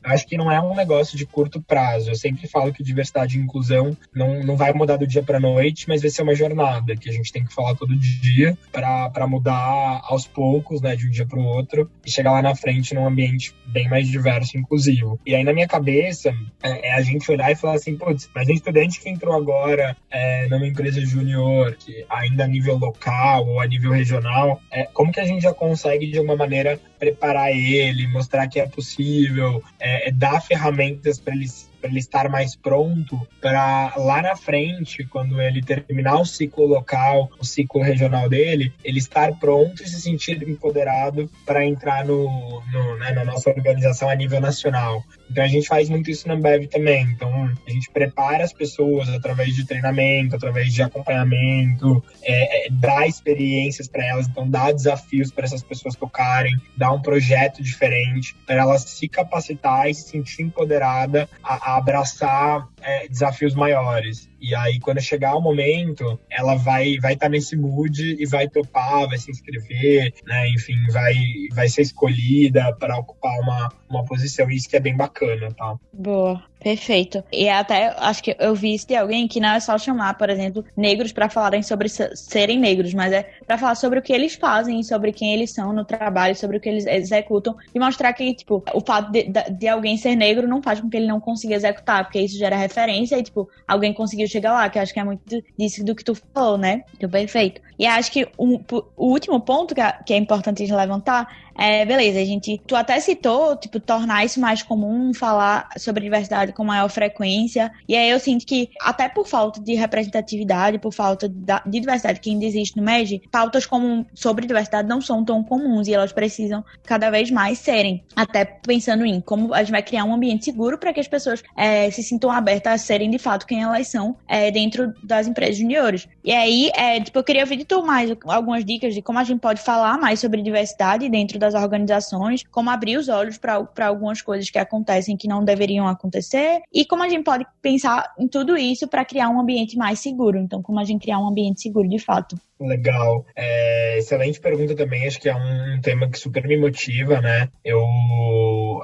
acho 0.02 0.26
que 0.26 0.36
não 0.36 0.50
é 0.50 0.60
um 0.60 0.74
negócio 0.74 1.16
de 1.16 1.26
curto 1.26 1.60
prazo. 1.60 2.10
Eu 2.10 2.14
sempre 2.14 2.46
falo 2.46 2.72
que 2.72 2.82
diversidade 2.82 3.38
e 3.38 3.42
inclusão 3.42 3.96
não, 4.14 4.42
não 4.42 4.56
vai 4.56 4.72
mudar 4.72 4.96
do 4.96 5.06
dia 5.06 5.22
para 5.22 5.40
noite, 5.40 5.88
mas 5.88 6.02
vai 6.02 6.10
ser 6.10 6.22
uma 6.22 6.34
jornada 6.34 6.96
que 6.96 7.08
a 7.08 7.12
gente 7.12 7.32
tem 7.32 7.44
que 7.44 7.54
falar 7.54 7.74
todo 7.74 7.96
dia 7.96 8.56
para 8.72 9.26
mudar 9.26 10.00
aos 10.04 10.26
poucos, 10.26 10.80
né, 10.80 10.96
de 10.96 11.06
um 11.06 11.10
dia 11.10 11.26
para 11.26 11.38
o 11.38 11.44
outro 11.44 11.90
e 12.04 12.10
chegar 12.10 12.32
lá 12.32 12.42
na 12.42 12.54
frente 12.54 12.94
num 12.94 13.06
ambiente 13.06 13.54
bem 13.66 13.88
mais 13.88 14.08
diverso 14.08 14.56
e 14.56 14.60
inclusivo. 14.60 15.18
E 15.24 15.34
aí, 15.34 15.44
na 15.44 15.52
minha 15.52 15.68
cabeça, 15.68 16.34
é, 16.62 16.88
é 16.88 16.94
a 16.94 17.00
gente 17.02 17.30
olhar 17.30 17.50
e 17.50 17.54
falar 17.54 17.74
assim, 17.74 17.96
putz, 17.96 18.28
mas 18.34 18.48
um 18.48 18.52
estudante 18.52 19.00
que 19.00 19.08
entrou 19.08 19.34
agora 19.34 19.96
é, 20.10 20.48
numa 20.48 20.66
empresa 20.66 21.00
júnior, 21.00 21.76
que 21.76 22.04
ainda 22.08 22.44
a 22.44 22.48
nível 22.48 22.76
local 22.76 23.46
ou 23.46 23.60
a 23.60 23.66
nível 23.66 23.92
regional, 23.92 24.60
é, 24.70 24.84
como 24.84 25.12
que 25.12 25.20
a 25.20 25.24
gente 25.24 25.42
já 25.42 25.54
consegue, 25.54 26.06
de 26.06 26.18
alguma 26.18 26.36
maneira, 26.36 26.80
preparar 26.98 27.50
ele, 27.50 28.06
mostrar 28.08 28.46
que 28.48 28.60
é 28.60 28.66
possível, 28.66 29.39
é, 29.78 30.10
dar 30.12 30.40
ferramentas 30.40 31.18
para 31.18 31.34
ele 31.34 31.46
ele 31.82 31.98
estar 31.98 32.28
mais 32.28 32.54
pronto 32.54 33.26
para 33.40 33.94
lá 33.96 34.22
na 34.22 34.36
frente, 34.36 35.04
quando 35.04 35.40
ele 35.40 35.62
terminar 35.62 36.20
o 36.20 36.26
ciclo 36.26 36.66
local, 36.66 37.30
o 37.38 37.44
ciclo 37.44 37.82
regional 37.82 38.28
dele, 38.28 38.72
ele 38.84 38.98
estar 38.98 39.32
pronto 39.38 39.82
e 39.82 39.88
se 39.88 40.00
sentir 40.00 40.46
empoderado 40.48 41.30
para 41.46 41.64
entrar 41.64 42.04
no, 42.04 42.62
no 42.70 42.96
né, 42.98 43.12
na 43.12 43.24
nossa 43.24 43.50
organização 43.50 44.08
a 44.08 44.14
nível 44.14 44.40
nacional. 44.40 45.02
Então 45.30 45.44
a 45.44 45.48
gente 45.48 45.68
faz 45.68 45.88
muito 45.88 46.10
isso 46.10 46.26
na 46.26 46.34
Ambev 46.34 46.66
também. 46.66 47.04
Então 47.04 47.30
a 47.66 47.70
gente 47.70 47.90
prepara 47.90 48.44
as 48.44 48.52
pessoas 48.52 49.08
através 49.08 49.54
de 49.54 49.64
treinamento, 49.64 50.34
através 50.36 50.72
de 50.72 50.82
acompanhamento, 50.82 52.02
é, 52.22 52.66
é, 52.66 52.70
dá 52.70 53.06
experiências 53.06 53.88
para 53.88 54.04
elas, 54.04 54.26
então 54.26 54.48
dá 54.48 54.72
desafios 54.72 55.30
para 55.30 55.44
essas 55.44 55.62
pessoas 55.62 55.94
tocarem, 55.94 56.54
dá 56.76 56.92
um 56.92 57.00
projeto 57.00 57.62
diferente 57.62 58.34
para 58.46 58.56
elas 58.56 58.82
se 58.82 59.08
capacitar 59.08 59.88
e 59.88 59.94
se 59.94 60.08
sentir 60.08 60.42
empoderada 60.42 61.28
a, 61.42 61.72
a 61.72 61.76
abraçar 61.76 62.68
é, 62.82 63.08
desafios 63.08 63.54
maiores. 63.54 64.28
E 64.40 64.54
aí, 64.54 64.80
quando 64.80 65.00
chegar 65.00 65.34
o 65.36 65.40
momento, 65.40 66.18
ela 66.30 66.54
vai 66.54 66.98
vai 66.98 67.14
estar 67.14 67.26
tá 67.26 67.30
nesse 67.30 67.56
mood 67.56 68.16
e 68.18 68.26
vai 68.26 68.48
topar, 68.48 69.08
vai 69.08 69.18
se 69.18 69.30
inscrever, 69.30 70.14
né? 70.26 70.48
Enfim, 70.50 70.76
vai, 70.90 71.14
vai 71.52 71.68
ser 71.68 71.82
escolhida 71.82 72.74
para 72.76 72.98
ocupar 72.98 73.38
uma, 73.40 73.68
uma 73.88 74.04
posição. 74.04 74.50
Isso 74.50 74.68
que 74.68 74.76
é 74.76 74.80
bem 74.80 74.96
bacana, 74.96 75.52
tá? 75.52 75.76
Boa. 75.92 76.49
Perfeito. 76.60 77.24
E 77.32 77.48
até 77.48 77.94
acho 77.98 78.22
que 78.22 78.36
eu 78.38 78.54
vi 78.54 78.74
isso 78.74 78.86
de 78.86 78.94
alguém 78.94 79.26
que 79.26 79.40
não 79.40 79.48
é 79.48 79.60
só 79.60 79.78
chamar, 79.78 80.16
por 80.18 80.28
exemplo, 80.28 80.64
negros 80.76 81.10
para 81.10 81.28
falarem 81.28 81.62
sobre 81.62 81.88
serem 81.88 82.58
negros, 82.58 82.92
mas 82.92 83.12
é 83.12 83.30
para 83.46 83.56
falar 83.56 83.74
sobre 83.74 83.98
o 83.98 84.02
que 84.02 84.12
eles 84.12 84.34
fazem, 84.34 84.82
sobre 84.82 85.10
quem 85.10 85.32
eles 85.32 85.52
são 85.52 85.72
no 85.72 85.84
trabalho, 85.84 86.36
sobre 86.36 86.58
o 86.58 86.60
que 86.60 86.68
eles 86.68 86.86
executam 86.86 87.56
e 87.74 87.78
mostrar 87.78 88.12
que, 88.12 88.34
tipo, 88.34 88.62
o 88.74 88.80
fato 88.80 89.10
de, 89.10 89.24
de 89.24 89.68
alguém 89.68 89.96
ser 89.96 90.14
negro 90.14 90.46
não 90.46 90.62
faz 90.62 90.80
com 90.80 90.90
que 90.90 90.98
ele 90.98 91.06
não 91.06 91.18
consiga 91.18 91.54
executar, 91.54 92.04
porque 92.04 92.20
isso 92.20 92.36
gera 92.36 92.56
referência 92.56 93.16
e, 93.16 93.22
tipo, 93.22 93.48
alguém 93.66 93.94
conseguiu 93.94 94.28
chegar 94.28 94.52
lá, 94.52 94.68
que 94.68 94.78
acho 94.78 94.92
que 94.92 95.00
é 95.00 95.04
muito 95.04 95.42
disso 95.58 95.82
do 95.82 95.94
que 95.94 96.04
tu 96.04 96.14
falou, 96.14 96.58
né? 96.58 96.82
Então, 96.94 97.08
perfeito. 97.08 97.62
E 97.78 97.86
acho 97.86 98.12
que 98.12 98.28
o, 98.36 98.60
o 98.96 99.06
último 99.06 99.40
ponto 99.40 99.74
que 99.74 99.80
é, 99.80 99.98
é 100.10 100.16
importante 100.16 100.70
levantar 100.70 101.49
é, 101.56 101.84
beleza, 101.84 102.20
a 102.20 102.24
gente. 102.24 102.60
Tu 102.66 102.74
até 102.74 102.98
citou, 103.00 103.56
tipo, 103.56 103.80
tornar 103.80 104.24
isso 104.24 104.40
mais 104.40 104.62
comum, 104.62 105.12
falar 105.12 105.68
sobre 105.76 106.02
diversidade 106.02 106.52
com 106.52 106.64
maior 106.64 106.88
frequência. 106.88 107.70
E 107.88 107.96
aí 107.96 108.10
eu 108.10 108.18
sinto 108.18 108.46
que, 108.46 108.70
até 108.80 109.08
por 109.08 109.26
falta 109.26 109.60
de 109.60 109.74
representatividade, 109.74 110.78
por 110.78 110.92
falta 110.92 111.28
de 111.28 111.80
diversidade 111.80 112.20
que 112.20 112.30
ainda 112.30 112.44
existe 112.44 112.76
no 112.76 112.82
MED, 112.82 113.22
pautas 113.30 113.66
como 113.66 114.06
sobre 114.14 114.46
diversidade 114.46 114.88
não 114.88 115.00
são 115.00 115.24
tão 115.24 115.42
comuns 115.42 115.88
e 115.88 115.94
elas 115.94 116.12
precisam 116.12 116.64
cada 116.84 117.10
vez 117.10 117.30
mais 117.30 117.58
serem. 117.58 118.04
Até 118.14 118.44
pensando 118.44 119.04
em 119.04 119.20
como 119.20 119.52
a 119.54 119.58
gente 119.58 119.72
vai 119.72 119.82
criar 119.82 120.04
um 120.04 120.14
ambiente 120.14 120.44
seguro 120.44 120.78
para 120.78 120.92
que 120.92 121.00
as 121.00 121.08
pessoas 121.08 121.42
é, 121.56 121.90
se 121.90 122.02
sintam 122.02 122.30
abertas 122.30 122.72
a 122.72 122.78
serem 122.78 123.10
de 123.10 123.18
fato 123.18 123.46
quem 123.46 123.62
elas 123.62 123.88
são 123.88 124.16
é, 124.28 124.50
dentro 124.50 124.92
das 125.02 125.26
empresas 125.26 125.56
juniores. 125.56 126.08
E 126.22 126.32
aí, 126.32 126.70
é, 126.74 127.00
tipo, 127.00 127.18
eu 127.18 127.24
queria 127.24 127.42
ouvir 127.42 127.56
de 127.56 127.64
tu 127.64 127.82
mais 127.82 128.10
algumas 128.24 128.64
dicas 128.64 128.94
de 128.94 129.00
como 129.00 129.18
a 129.18 129.24
gente 129.24 129.40
pode 129.40 129.62
falar 129.62 129.98
mais 129.98 130.20
sobre 130.20 130.42
diversidade 130.42 131.08
dentro 131.08 131.38
das 131.38 131.54
organizações, 131.54 132.44
como 132.50 132.68
abrir 132.68 132.98
os 132.98 133.08
olhos 133.08 133.38
para 133.38 133.86
algumas 133.86 134.20
coisas 134.20 134.50
que 134.50 134.58
acontecem 134.58 135.16
que 135.16 135.26
não 135.26 135.44
deveriam 135.44 135.86
acontecer 135.88 136.60
e 136.72 136.84
como 136.84 137.02
a 137.02 137.08
gente 137.08 137.24
pode 137.24 137.46
pensar 137.62 138.14
em 138.18 138.28
tudo 138.28 138.56
isso 138.56 138.86
para 138.86 139.04
criar 139.04 139.30
um 139.30 139.40
ambiente 139.40 139.76
mais 139.76 140.00
seguro. 140.00 140.38
Então, 140.38 140.62
como 140.62 140.78
a 140.78 140.84
gente 140.84 141.02
criar 141.02 141.18
um 141.18 141.28
ambiente 141.28 141.62
seguro 141.62 141.88
de 141.88 141.98
fato. 141.98 142.36
Legal. 142.60 143.24
É, 143.34 143.98
excelente 143.98 144.38
pergunta 144.38 144.76
também. 144.76 145.06
Acho 145.06 145.18
que 145.18 145.28
é 145.28 145.34
um 145.34 145.80
tema 145.80 146.10
que 146.10 146.18
super 146.18 146.46
me 146.46 146.58
motiva, 146.58 147.20
né? 147.20 147.48
Eu 147.64 147.82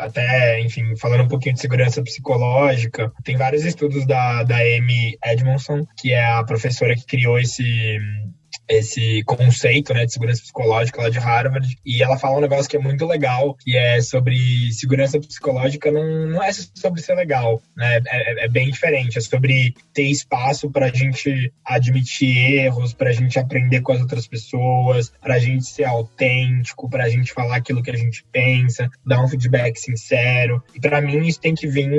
até, 0.01 0.61
enfim, 0.61 0.97
falando 0.97 1.25
um 1.25 1.29
pouquinho 1.29 1.55
de 1.55 1.61
segurança 1.61 2.03
psicológica, 2.03 3.13
tem 3.23 3.37
vários 3.37 3.65
estudos 3.65 4.07
da, 4.07 4.43
da 4.45 4.57
Amy 4.57 5.19
Edmondson, 5.25 5.87
que 5.97 6.13
é 6.13 6.25
a 6.25 6.43
professora 6.43 6.95
que 6.95 7.05
criou 7.05 7.39
esse 7.39 7.99
esse 8.69 9.23
conceito 9.25 9.95
né, 9.95 10.05
de 10.07 10.13
segurança 10.13 10.43
psicológica 10.43 11.03
lá 11.03 11.09
de 11.09 11.19
Harvard. 11.19 11.77
E 11.85 12.03
ela 12.03 12.19
fala 12.19 12.39
um 12.39 12.41
negócio 12.41 12.69
que 12.69 12.77
é 12.77 12.81
muito 12.81 13.07
legal, 13.07 13.55
que 13.55 13.77
é 13.77 14.01
sobre 14.01 14.37
segurança 14.73 15.19
psicológica, 15.21 15.91
não, 15.91 16.27
não 16.27 16.43
é 16.43 16.53
sobre 16.53 17.01
ser 17.01 17.15
legal, 17.15 17.61
né? 17.77 18.01
É, 18.07 18.45
é 18.45 18.49
bem 18.49 18.71
diferente, 18.71 19.19
é 19.19 19.21
sobre 19.21 19.75
ter 19.93 20.05
espaço 20.05 20.71
para 20.71 20.87
a 20.87 20.93
gente 20.93 21.53
admitir 21.65 22.55
erros, 22.55 22.93
para 22.93 23.11
a 23.11 23.13
gente 23.13 23.39
aprender 23.39 23.81
com 23.81 23.93
as 23.93 24.01
outras 24.01 24.27
pessoas, 24.27 25.13
para 25.21 25.35
a 25.35 25.39
gente 25.39 25.67
ser 25.67 25.85
autêntico, 25.85 26.89
para 26.89 27.05
a 27.05 27.09
gente 27.09 27.33
falar 27.33 27.57
aquilo 27.57 27.83
que 27.83 27.91
a 27.91 27.97
gente 27.97 28.25
pensa, 28.33 28.91
dar 29.05 29.23
um 29.23 29.29
feedback 29.29 29.79
sincero. 29.79 30.63
E 30.75 30.81
para 30.81 31.01
mim 31.01 31.27
isso 31.27 31.41
tem 31.41 31.55
que 31.55 31.67
vir 31.67 31.91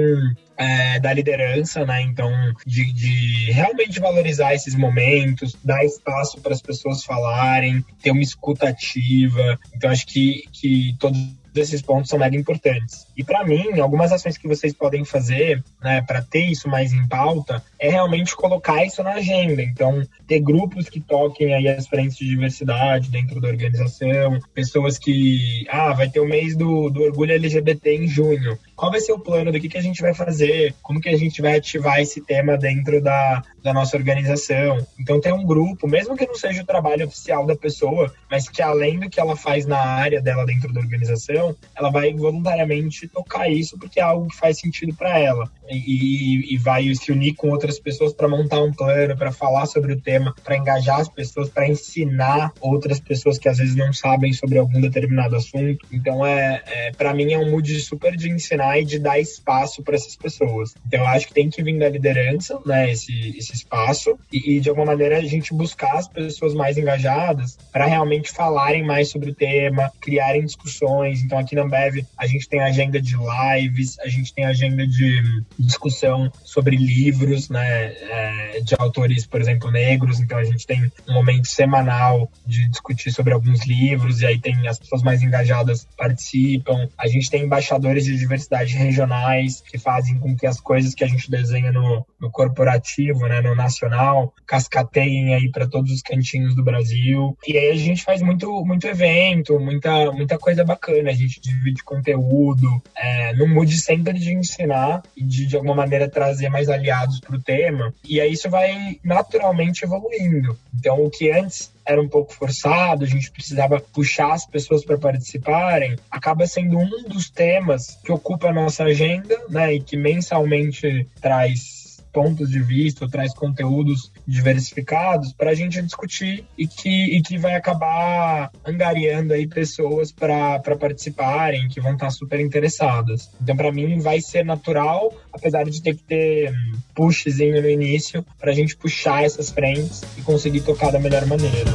é, 0.58 1.00
da 1.00 1.14
liderança, 1.14 1.86
né? 1.86 2.02
Então, 2.02 2.32
de, 2.66 2.92
de, 2.92 3.52
realmente 3.52 4.00
valorizar 4.00 4.54
esses 4.54 4.76
momentos, 4.76 5.56
dar 5.64 5.86
espaço 5.86 6.42
para 6.42 6.54
as 6.54 6.62
pessoas 6.62 7.04
falarem, 7.04 7.86
ter 8.02 8.12
uma 8.12 8.22
escuta 8.22 8.68
ativa. 8.68 9.60
Então, 9.74 9.90
acho 9.90 10.08
que, 10.08 10.44
que 10.52 10.96
todos 11.00 11.20
esses 11.56 11.82
pontos 11.82 12.10
são 12.10 12.20
mega 12.20 12.36
importantes. 12.36 13.08
E 13.16 13.24
para 13.24 13.44
mim, 13.44 13.80
algumas 13.80 14.12
ações 14.12 14.38
que 14.38 14.48
vocês 14.48 14.74
podem 14.74 15.04
fazer, 15.04 15.64
né, 15.82 16.02
para 16.02 16.22
ter 16.22 16.46
isso 16.46 16.68
mais 16.70 16.94
em 16.94 17.08
pauta, 17.08 17.64
é 17.80 17.90
realmente 17.90 18.36
colocar 18.36 18.84
isso 18.86 19.04
na 19.04 19.14
agenda. 19.14 19.62
Então, 19.62 20.06
ter 20.28 20.40
grupos 20.40 20.90
que 20.90 21.00
toquem 21.00 21.54
aí 21.54 21.68
as 21.68 21.88
frentes 21.88 22.18
de 22.18 22.28
diversidade 22.28 23.10
dentro 23.10 23.40
da 23.40 23.48
organização, 23.48 24.40
pessoas 24.54 24.98
que, 24.98 25.66
ah, 25.70 25.94
vai 25.94 26.10
ter 26.10 26.20
o 26.20 26.28
mês 26.28 26.56
do, 26.56 26.90
do 26.90 27.02
orgulho 27.02 27.34
LGBT 27.34 27.96
em 27.96 28.08
junho. 28.08 28.58
Qual 28.78 28.92
vai 28.92 29.00
ser 29.00 29.12
o 29.12 29.20
plano 29.20 29.52
do 29.52 29.60
que, 29.60 29.68
que 29.68 29.78
a 29.78 29.82
gente 29.82 30.04
vai 30.04 30.14
fazer? 30.14 30.76
Como 30.84 31.02
que 31.02 31.10
a 31.10 31.18
gente 31.18 31.42
vai 31.42 31.58
ativar 31.58 32.00
esse 32.00 32.22
tema 32.22 32.56
dentro 32.56 33.02
da, 33.02 33.42
da 33.64 33.74
nossa 33.74 33.98
organização? 33.98 34.78
Então, 35.00 35.20
ter 35.20 35.34
um 35.34 35.44
grupo, 35.44 35.88
mesmo 35.88 36.16
que 36.16 36.28
não 36.28 36.36
seja 36.36 36.62
o 36.62 36.66
trabalho 36.66 37.08
oficial 37.08 37.44
da 37.48 37.56
pessoa, 37.56 38.14
mas 38.30 38.48
que 38.48 38.62
além 38.62 39.00
do 39.00 39.10
que 39.10 39.20
ela 39.20 39.36
faz 39.36 39.66
na 39.66 39.80
área 39.80 40.22
dela 40.22 40.46
dentro 40.46 40.72
da 40.72 40.80
organização, 40.80 41.56
ela 41.76 41.90
vai 41.90 42.14
voluntariamente 42.14 43.08
tocar 43.08 43.50
isso 43.50 43.80
porque 43.80 44.00
é 44.00 44.04
algo 44.04 44.28
que 44.28 44.38
faz 44.38 44.60
sentido 44.60 44.94
para 44.94 45.18
ela 45.18 45.52
e, 45.70 46.54
e, 46.54 46.58
vai 46.58 46.94
se 46.96 47.12
unir 47.12 47.34
com 47.34 47.50
outras 47.50 47.80
pessoas 47.80 48.14
para 48.14 48.28
montar 48.28 48.62
um 48.62 48.72
plano, 48.72 49.18
para 49.18 49.32
falar 49.32 49.66
sobre 49.66 49.94
o 49.94 50.02
tema, 50.02 50.34
para 50.44 50.58
engajar 50.58 51.00
as 51.00 51.10
pessoas, 51.10 51.50
para 51.50 51.68
ensinar 51.68 52.52
outras 52.60 53.00
pessoas 53.00 53.38
que 53.38 53.50
às 53.50 53.58
vezes 53.58 53.76
não 53.76 53.92
sabem 53.92 54.34
sobre 54.34 54.58
algum 54.58 54.80
determinado 54.80 55.36
assunto. 55.36 55.86
Então 55.92 56.26
é, 56.26 56.64
é 56.66 56.92
para 56.92 57.14
mim 57.14 57.34
é 57.34 57.38
um 57.38 57.52
mood 57.52 57.80
super 57.80 58.16
de 58.16 58.30
ensinar 58.30 58.80
e 58.80 58.86
de 58.86 59.00
dar 59.00 59.20
espaço 59.20 59.84
para 59.84 59.96
essas 59.96 60.16
pessoas. 60.16 60.74
Então 60.86 61.02
eu 61.02 61.08
acho 61.08 61.28
que 61.28 61.34
tem 61.34 61.50
que 61.50 61.64
vir 61.64 61.78
da 61.78 61.90
liderança, 61.90 62.60
né, 62.66 62.92
esse, 62.92 63.36
esse 63.38 63.54
espaço 63.54 64.18
e, 64.32 64.58
e 64.58 64.60
de 64.60 64.70
alguma 64.70 64.88
maneira 64.88 65.18
a 65.18 65.24
gente 65.24 65.54
buscar 65.54 65.98
as 65.98 66.08
pessoas 66.08 66.54
mais 66.54 66.78
engajadas 66.78 67.58
para 67.72 67.86
realmente 67.86 68.32
falarem 68.32 68.84
mais 68.84 69.10
sobre 69.10 69.32
o 69.32 69.36
tema, 69.36 69.92
criarem 70.00 70.46
discussões. 70.46 71.22
Então 71.22 71.38
aqui 71.38 71.56
na 71.56 71.64
Ambev 71.64 72.06
a 72.18 72.26
gente 72.26 72.48
tem 72.48 72.62
agenda 72.62 73.02
de 73.02 73.16
lives, 73.16 74.00
a 74.00 74.08
gente 74.08 74.34
tem 74.34 74.46
agenda 74.46 74.86
de 74.88 75.44
discussão 75.60 76.32
sobre 76.44 76.76
livros, 76.76 77.50
né, 77.50 77.94
é, 77.94 78.62
de 78.62 78.76
autores, 78.78 79.26
por 79.26 79.42
exemplo, 79.42 79.72
negros. 79.72 80.20
Então 80.20 80.38
a 80.38 80.44
gente 80.44 80.66
tem 80.66 80.92
um 81.08 81.14
momento 81.14 81.48
semanal 81.48 82.30
de 82.46 82.68
discutir 82.68 83.12
sobre 83.12 83.34
alguns 83.34 83.66
livros 83.66 84.22
e 84.22 84.26
aí 84.26 84.40
tem 84.40 84.68
as 84.68 84.80
pessoas 84.80 85.02
mais 85.02 85.22
engajadas 85.22 85.88
participam. 85.98 86.88
A 86.98 87.08
gente 87.08 87.30
tem 87.30 87.44
embaixadores 87.44 88.06
de 88.06 88.18
diversidade 88.18 88.74
regionais 88.76 89.62
que 89.62 89.78
fazem 89.78 90.20
com 90.20 90.36
que 90.36 90.46
as 90.46 90.60
coisas 90.60 90.94
que 90.94 91.04
a 91.04 91.08
gente 91.08 91.30
desenha 91.30 91.72
no, 91.72 92.06
no 92.20 92.32
corporativo, 92.32 93.28
né, 93.28 93.42
no 93.42 93.56
nacional, 93.56 94.34
cascateiem 94.46 95.36
aí 95.36 95.50
para 95.52 95.68
todos 95.68 95.92
os 95.92 96.02
cantinhos 96.02 96.56
do 96.56 96.64
Brasil. 96.64 97.38
E 97.48 97.58
aí 97.58 97.72
a 97.72 97.76
gente 97.76 98.04
faz 98.04 98.22
muito, 98.22 98.64
muito 98.66 98.88
evento, 98.88 99.60
muita, 99.60 100.12
muita 100.12 100.38
coisa 100.38 100.64
bacana. 100.64 101.10
A 101.10 101.14
gente 101.14 101.40
divide 101.40 101.84
conteúdo, 101.84 102.82
é, 102.96 103.34
não 103.34 103.48
mude 103.48 103.78
sempre 103.78 104.14
de 104.14 104.34
ensinar 104.34 105.02
e 105.16 105.24
de, 105.24 105.47
de 105.48 105.56
alguma 105.56 105.76
maneira, 105.76 106.10
trazer 106.10 106.50
mais 106.50 106.70
aliados 106.70 107.20
para 107.20 107.36
o 107.36 107.42
tema. 107.42 107.94
E 108.04 108.20
aí 108.20 108.32
isso 108.32 108.50
vai 108.50 109.00
naturalmente 109.04 109.84
evoluindo. 109.84 110.58
Então, 110.76 111.04
o 111.04 111.10
que 111.10 111.32
antes 111.32 111.72
era 111.86 112.02
um 112.02 112.08
pouco 112.08 112.34
forçado, 112.34 113.06
a 113.06 113.08
gente 113.08 113.32
precisava 113.32 113.80
puxar 113.80 114.34
as 114.34 114.46
pessoas 114.46 114.84
para 114.84 114.98
participarem, 114.98 115.96
acaba 116.12 116.46
sendo 116.46 116.78
um 116.78 117.04
dos 117.08 117.30
temas 117.30 117.98
que 118.04 118.12
ocupa 118.12 118.50
a 118.50 118.54
nossa 118.54 118.84
agenda, 118.84 119.36
né, 119.50 119.76
e 119.76 119.82
que 119.82 119.96
mensalmente 119.96 121.08
traz 121.22 122.04
pontos 122.12 122.50
de 122.50 122.60
vista, 122.60 123.08
traz 123.08 123.34
conteúdos 123.34 124.12
diversificados 124.28 125.32
para 125.32 125.52
a 125.52 125.56
gente 125.56 125.82
discutir 125.82 126.44
e 126.58 126.68
que, 126.68 127.18
e 127.18 127.22
que 127.22 127.38
vai 127.38 127.56
acabar 127.56 128.52
angariando 128.66 129.34
aí 129.34 129.48
pessoas 129.48 130.12
para 130.12 130.60
participarem, 130.78 131.70
que 131.70 131.80
vão 131.80 131.94
estar 131.94 132.10
super 132.10 132.40
interessadas. 132.40 133.32
Então, 133.42 133.56
para 133.56 133.72
mim, 133.72 134.00
vai 134.00 134.20
ser 134.20 134.44
natural, 134.44 135.14
apesar 135.32 135.64
de 135.64 135.82
ter 135.82 135.96
que 135.96 136.04
ter 136.04 136.54
pushzinho 136.94 137.62
no 137.62 137.70
início, 137.70 138.26
para 138.38 138.52
a 138.52 138.56
gente 138.56 138.76
puxar 138.76 139.24
essas 139.24 139.50
frentes 139.50 140.04
e 140.18 140.22
conseguir 140.22 140.62
tocar 140.62 140.92
da 140.92 141.00
melhor 141.00 141.26
maneira. 141.26 141.72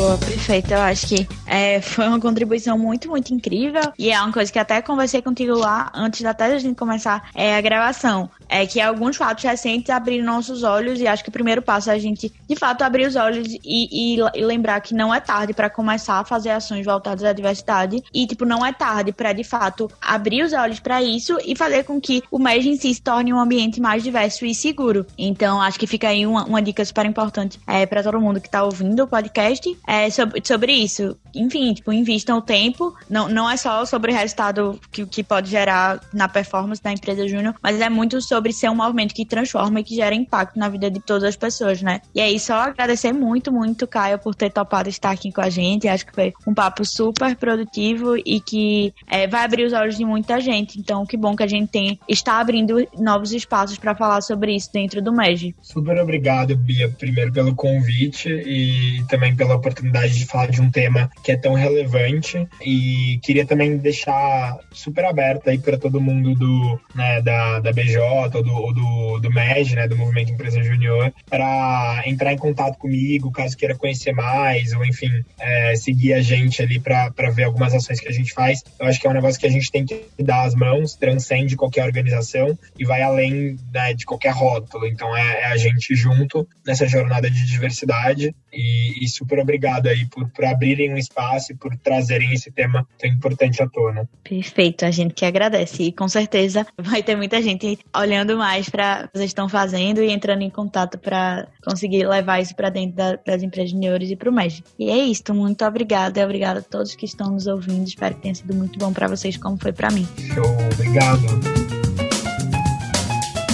Boa, 0.00 0.16
perfeito. 0.16 0.72
Eu 0.72 0.80
acho 0.80 1.06
que 1.08 1.28
é, 1.46 1.78
foi 1.82 2.08
uma 2.08 2.18
contribuição 2.18 2.78
muito, 2.78 3.06
muito 3.10 3.34
incrível. 3.34 3.82
E 3.98 4.10
é 4.10 4.18
uma 4.18 4.32
coisa 4.32 4.50
que 4.50 4.58
até 4.58 4.80
conversei 4.80 5.20
contigo 5.20 5.52
lá 5.52 5.92
antes 5.94 6.24
até 6.24 6.48
da 6.48 6.58
gente 6.58 6.74
começar 6.74 7.28
é, 7.34 7.54
a 7.54 7.60
gravação. 7.60 8.30
É 8.50 8.66
que 8.66 8.80
alguns 8.80 9.16
fatos 9.16 9.44
recentes 9.44 9.88
abriram 9.90 10.24
nossos 10.24 10.64
olhos 10.64 11.00
e 11.00 11.06
acho 11.06 11.22
que 11.22 11.28
o 11.28 11.32
primeiro 11.32 11.62
passo 11.62 11.88
é 11.88 11.94
a 11.94 11.98
gente, 11.98 12.32
de 12.48 12.56
fato, 12.56 12.82
abrir 12.82 13.06
os 13.06 13.14
olhos 13.14 13.46
e, 13.46 13.60
e, 13.64 14.16
e 14.34 14.44
lembrar 14.44 14.80
que 14.80 14.92
não 14.92 15.14
é 15.14 15.20
tarde 15.20 15.54
para 15.54 15.70
começar 15.70 16.18
a 16.18 16.24
fazer 16.24 16.50
ações 16.50 16.84
voltadas 16.84 17.22
à 17.22 17.32
diversidade. 17.32 18.02
E, 18.12 18.26
tipo, 18.26 18.44
não 18.44 18.66
é 18.66 18.72
tarde 18.72 19.12
para, 19.12 19.32
de 19.32 19.44
fato, 19.44 19.88
abrir 20.00 20.42
os 20.42 20.52
olhos 20.52 20.80
para 20.80 21.00
isso 21.00 21.38
e 21.46 21.54
fazer 21.54 21.84
com 21.84 22.00
que 22.00 22.22
o 22.28 22.38
MEG 22.38 22.68
em 22.68 22.76
si 22.76 22.92
se 22.92 23.00
torne 23.00 23.32
um 23.32 23.38
ambiente 23.38 23.80
mais 23.80 24.02
diverso 24.02 24.44
e 24.44 24.52
seguro. 24.52 25.06
Então, 25.16 25.62
acho 25.62 25.78
que 25.78 25.86
fica 25.86 26.08
aí 26.08 26.26
uma, 26.26 26.44
uma 26.44 26.60
dica 26.60 26.84
super 26.84 27.06
importante 27.06 27.60
é, 27.66 27.86
para 27.86 28.02
todo 28.02 28.20
mundo 28.20 28.40
que 28.40 28.48
está 28.48 28.64
ouvindo 28.64 29.04
o 29.04 29.06
podcast 29.06 29.78
é, 29.86 30.10
sobre, 30.10 30.42
sobre 30.44 30.72
isso 30.72 31.16
enfim, 31.34 31.72
tipo, 31.74 31.92
invistam 31.92 32.38
o 32.38 32.42
tempo. 32.42 32.94
Não, 33.08 33.28
não 33.28 33.48
é 33.48 33.56
só 33.56 33.84
sobre 33.84 34.12
o 34.12 34.14
resultado 34.14 34.80
que, 34.90 35.06
que 35.06 35.22
pode 35.22 35.50
gerar 35.50 36.00
na 36.12 36.28
performance 36.28 36.82
da 36.82 36.92
empresa 36.92 37.26
júnior, 37.28 37.54
mas 37.62 37.80
é 37.80 37.88
muito 37.88 38.20
sobre 38.20 38.52
ser 38.52 38.70
um 38.70 38.74
movimento 38.74 39.14
que 39.14 39.24
transforma 39.24 39.80
e 39.80 39.84
que 39.84 39.94
gera 39.94 40.14
impacto 40.14 40.58
na 40.58 40.68
vida 40.68 40.90
de 40.90 41.00
todas 41.00 41.24
as 41.24 41.36
pessoas, 41.36 41.82
né? 41.82 42.00
E 42.14 42.20
aí, 42.20 42.38
só 42.38 42.54
agradecer 42.54 43.12
muito, 43.12 43.52
muito, 43.52 43.86
Caio, 43.86 44.18
por 44.18 44.34
ter 44.34 44.50
topado 44.50 44.88
estar 44.88 45.10
aqui 45.10 45.32
com 45.32 45.40
a 45.40 45.50
gente. 45.50 45.88
Acho 45.88 46.06
que 46.06 46.14
foi 46.14 46.32
um 46.46 46.54
papo 46.54 46.84
super 46.84 47.36
produtivo 47.36 48.16
e 48.16 48.40
que 48.40 48.92
é, 49.06 49.26
vai 49.26 49.44
abrir 49.44 49.64
os 49.64 49.72
olhos 49.72 49.96
de 49.96 50.04
muita 50.04 50.40
gente. 50.40 50.78
Então, 50.78 51.04
que 51.06 51.16
bom 51.16 51.34
que 51.36 51.42
a 51.42 51.46
gente 51.46 51.68
tem, 51.70 51.98
está 52.08 52.40
abrindo 52.40 52.86
novos 52.98 53.32
espaços 53.32 53.78
para 53.78 53.94
falar 53.94 54.20
sobre 54.20 54.54
isso 54.54 54.70
dentro 54.72 55.02
do 55.02 55.12
MEG. 55.12 55.54
Super 55.60 55.98
obrigado, 55.98 56.56
Bia, 56.56 56.88
primeiro 56.88 57.32
pelo 57.32 57.54
convite 57.54 58.28
e 58.28 59.04
também 59.08 59.34
pela 59.34 59.54
oportunidade 59.54 60.14
de 60.14 60.26
falar 60.26 60.46
de 60.46 60.60
um 60.60 60.70
tema 60.70 61.10
que 61.22 61.32
é 61.32 61.36
tão 61.36 61.54
relevante 61.54 62.46
e 62.64 63.18
queria 63.22 63.46
também 63.46 63.76
deixar 63.76 64.58
super 64.72 65.04
aberto 65.04 65.48
aí 65.48 65.58
para 65.58 65.78
todo 65.78 66.00
mundo 66.00 66.34
do, 66.34 66.80
né, 66.94 67.20
da, 67.22 67.60
da 67.60 67.72
BJ 67.72 67.98
ou 68.34 68.42
do, 68.42 68.72
do, 68.72 69.20
do 69.20 69.32
MEG, 69.32 69.74
né, 69.74 69.86
do 69.86 69.96
Movimento 69.96 70.32
Empresa 70.32 70.62
Júnior, 70.62 71.12
para 71.28 72.02
entrar 72.06 72.32
em 72.32 72.38
contato 72.38 72.78
comigo, 72.78 73.30
caso 73.30 73.56
queira 73.56 73.76
conhecer 73.76 74.12
mais, 74.12 74.72
ou 74.72 74.84
enfim, 74.84 75.10
é, 75.38 75.74
seguir 75.76 76.14
a 76.14 76.22
gente 76.22 76.62
ali 76.62 76.78
para 76.78 77.30
ver 77.30 77.44
algumas 77.44 77.74
ações 77.74 78.00
que 78.00 78.08
a 78.08 78.12
gente 78.12 78.32
faz. 78.32 78.62
Eu 78.78 78.86
acho 78.86 79.00
que 79.00 79.06
é 79.06 79.10
um 79.10 79.14
negócio 79.14 79.40
que 79.40 79.46
a 79.46 79.50
gente 79.50 79.70
tem 79.70 79.84
que 79.84 80.04
dar 80.18 80.44
as 80.44 80.54
mãos, 80.54 80.94
transcende 80.94 81.56
qualquer 81.56 81.84
organização 81.84 82.58
e 82.78 82.84
vai 82.84 83.02
além 83.02 83.56
né, 83.72 83.94
de 83.94 84.04
qualquer 84.04 84.32
rótulo. 84.32 84.86
Então 84.86 85.16
é, 85.16 85.42
é, 85.42 85.46
a 85.46 85.56
gente 85.56 85.94
junto 85.94 86.46
nessa 86.66 86.86
jornada 86.86 87.30
de 87.30 87.46
diversidade 87.46 88.34
e, 88.52 89.04
e 89.04 89.08
super 89.08 89.38
obrigado 89.38 89.86
aí 89.88 90.06
por, 90.06 90.28
por 90.30 90.44
abrirem 90.44 90.92
um 90.92 90.98
espaço 90.98 91.09
espaço 91.10 91.52
e 91.52 91.54
por 91.56 91.76
trazerem 91.76 92.32
esse 92.32 92.50
tema 92.50 92.86
tão 92.98 93.10
importante 93.10 93.62
à 93.62 93.68
tona. 93.68 94.08
Perfeito, 94.22 94.84
a 94.84 94.90
gente 94.90 95.14
que 95.14 95.24
agradece. 95.24 95.82
E 95.82 95.92
com 95.92 96.08
certeza 96.08 96.66
vai 96.78 97.02
ter 97.02 97.16
muita 97.16 97.42
gente 97.42 97.78
olhando 97.94 98.36
mais 98.36 98.68
para 98.68 99.04
o 99.04 99.08
que 99.08 99.18
vocês 99.18 99.30
estão 99.30 99.48
fazendo 99.48 100.02
e 100.02 100.10
entrando 100.10 100.42
em 100.42 100.50
contato 100.50 100.98
para 100.98 101.48
conseguir 101.64 102.06
levar 102.06 102.40
isso 102.40 102.54
para 102.54 102.70
dentro 102.70 102.96
da, 102.96 103.16
das 103.16 103.42
empresas 103.42 103.70
juniores 103.70 104.10
e 104.10 104.16
para 104.16 104.30
o 104.30 104.32
MEG. 104.32 104.62
E 104.78 104.88
é 104.88 104.98
isso, 104.98 105.34
muito 105.34 105.64
obrigada 105.64 106.20
e 106.20 106.24
obrigada 106.24 106.60
a 106.60 106.62
todos 106.62 106.94
que 106.94 107.04
estão 107.04 107.30
nos 107.32 107.46
ouvindo. 107.46 107.86
Espero 107.86 108.14
que 108.14 108.22
tenha 108.22 108.34
sido 108.34 108.54
muito 108.54 108.78
bom 108.78 108.92
para 108.92 109.08
vocês, 109.08 109.36
como 109.36 109.58
foi 109.58 109.72
para 109.72 109.90
mim. 109.90 110.06
Show, 110.32 110.44
obrigado. 110.72 111.20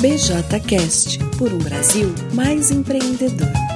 BJCast 0.01 1.19
por 1.39 1.53
um 1.53 1.59
Brasil 1.59 2.15
mais 2.35 2.71
empreendedor. 2.71 3.76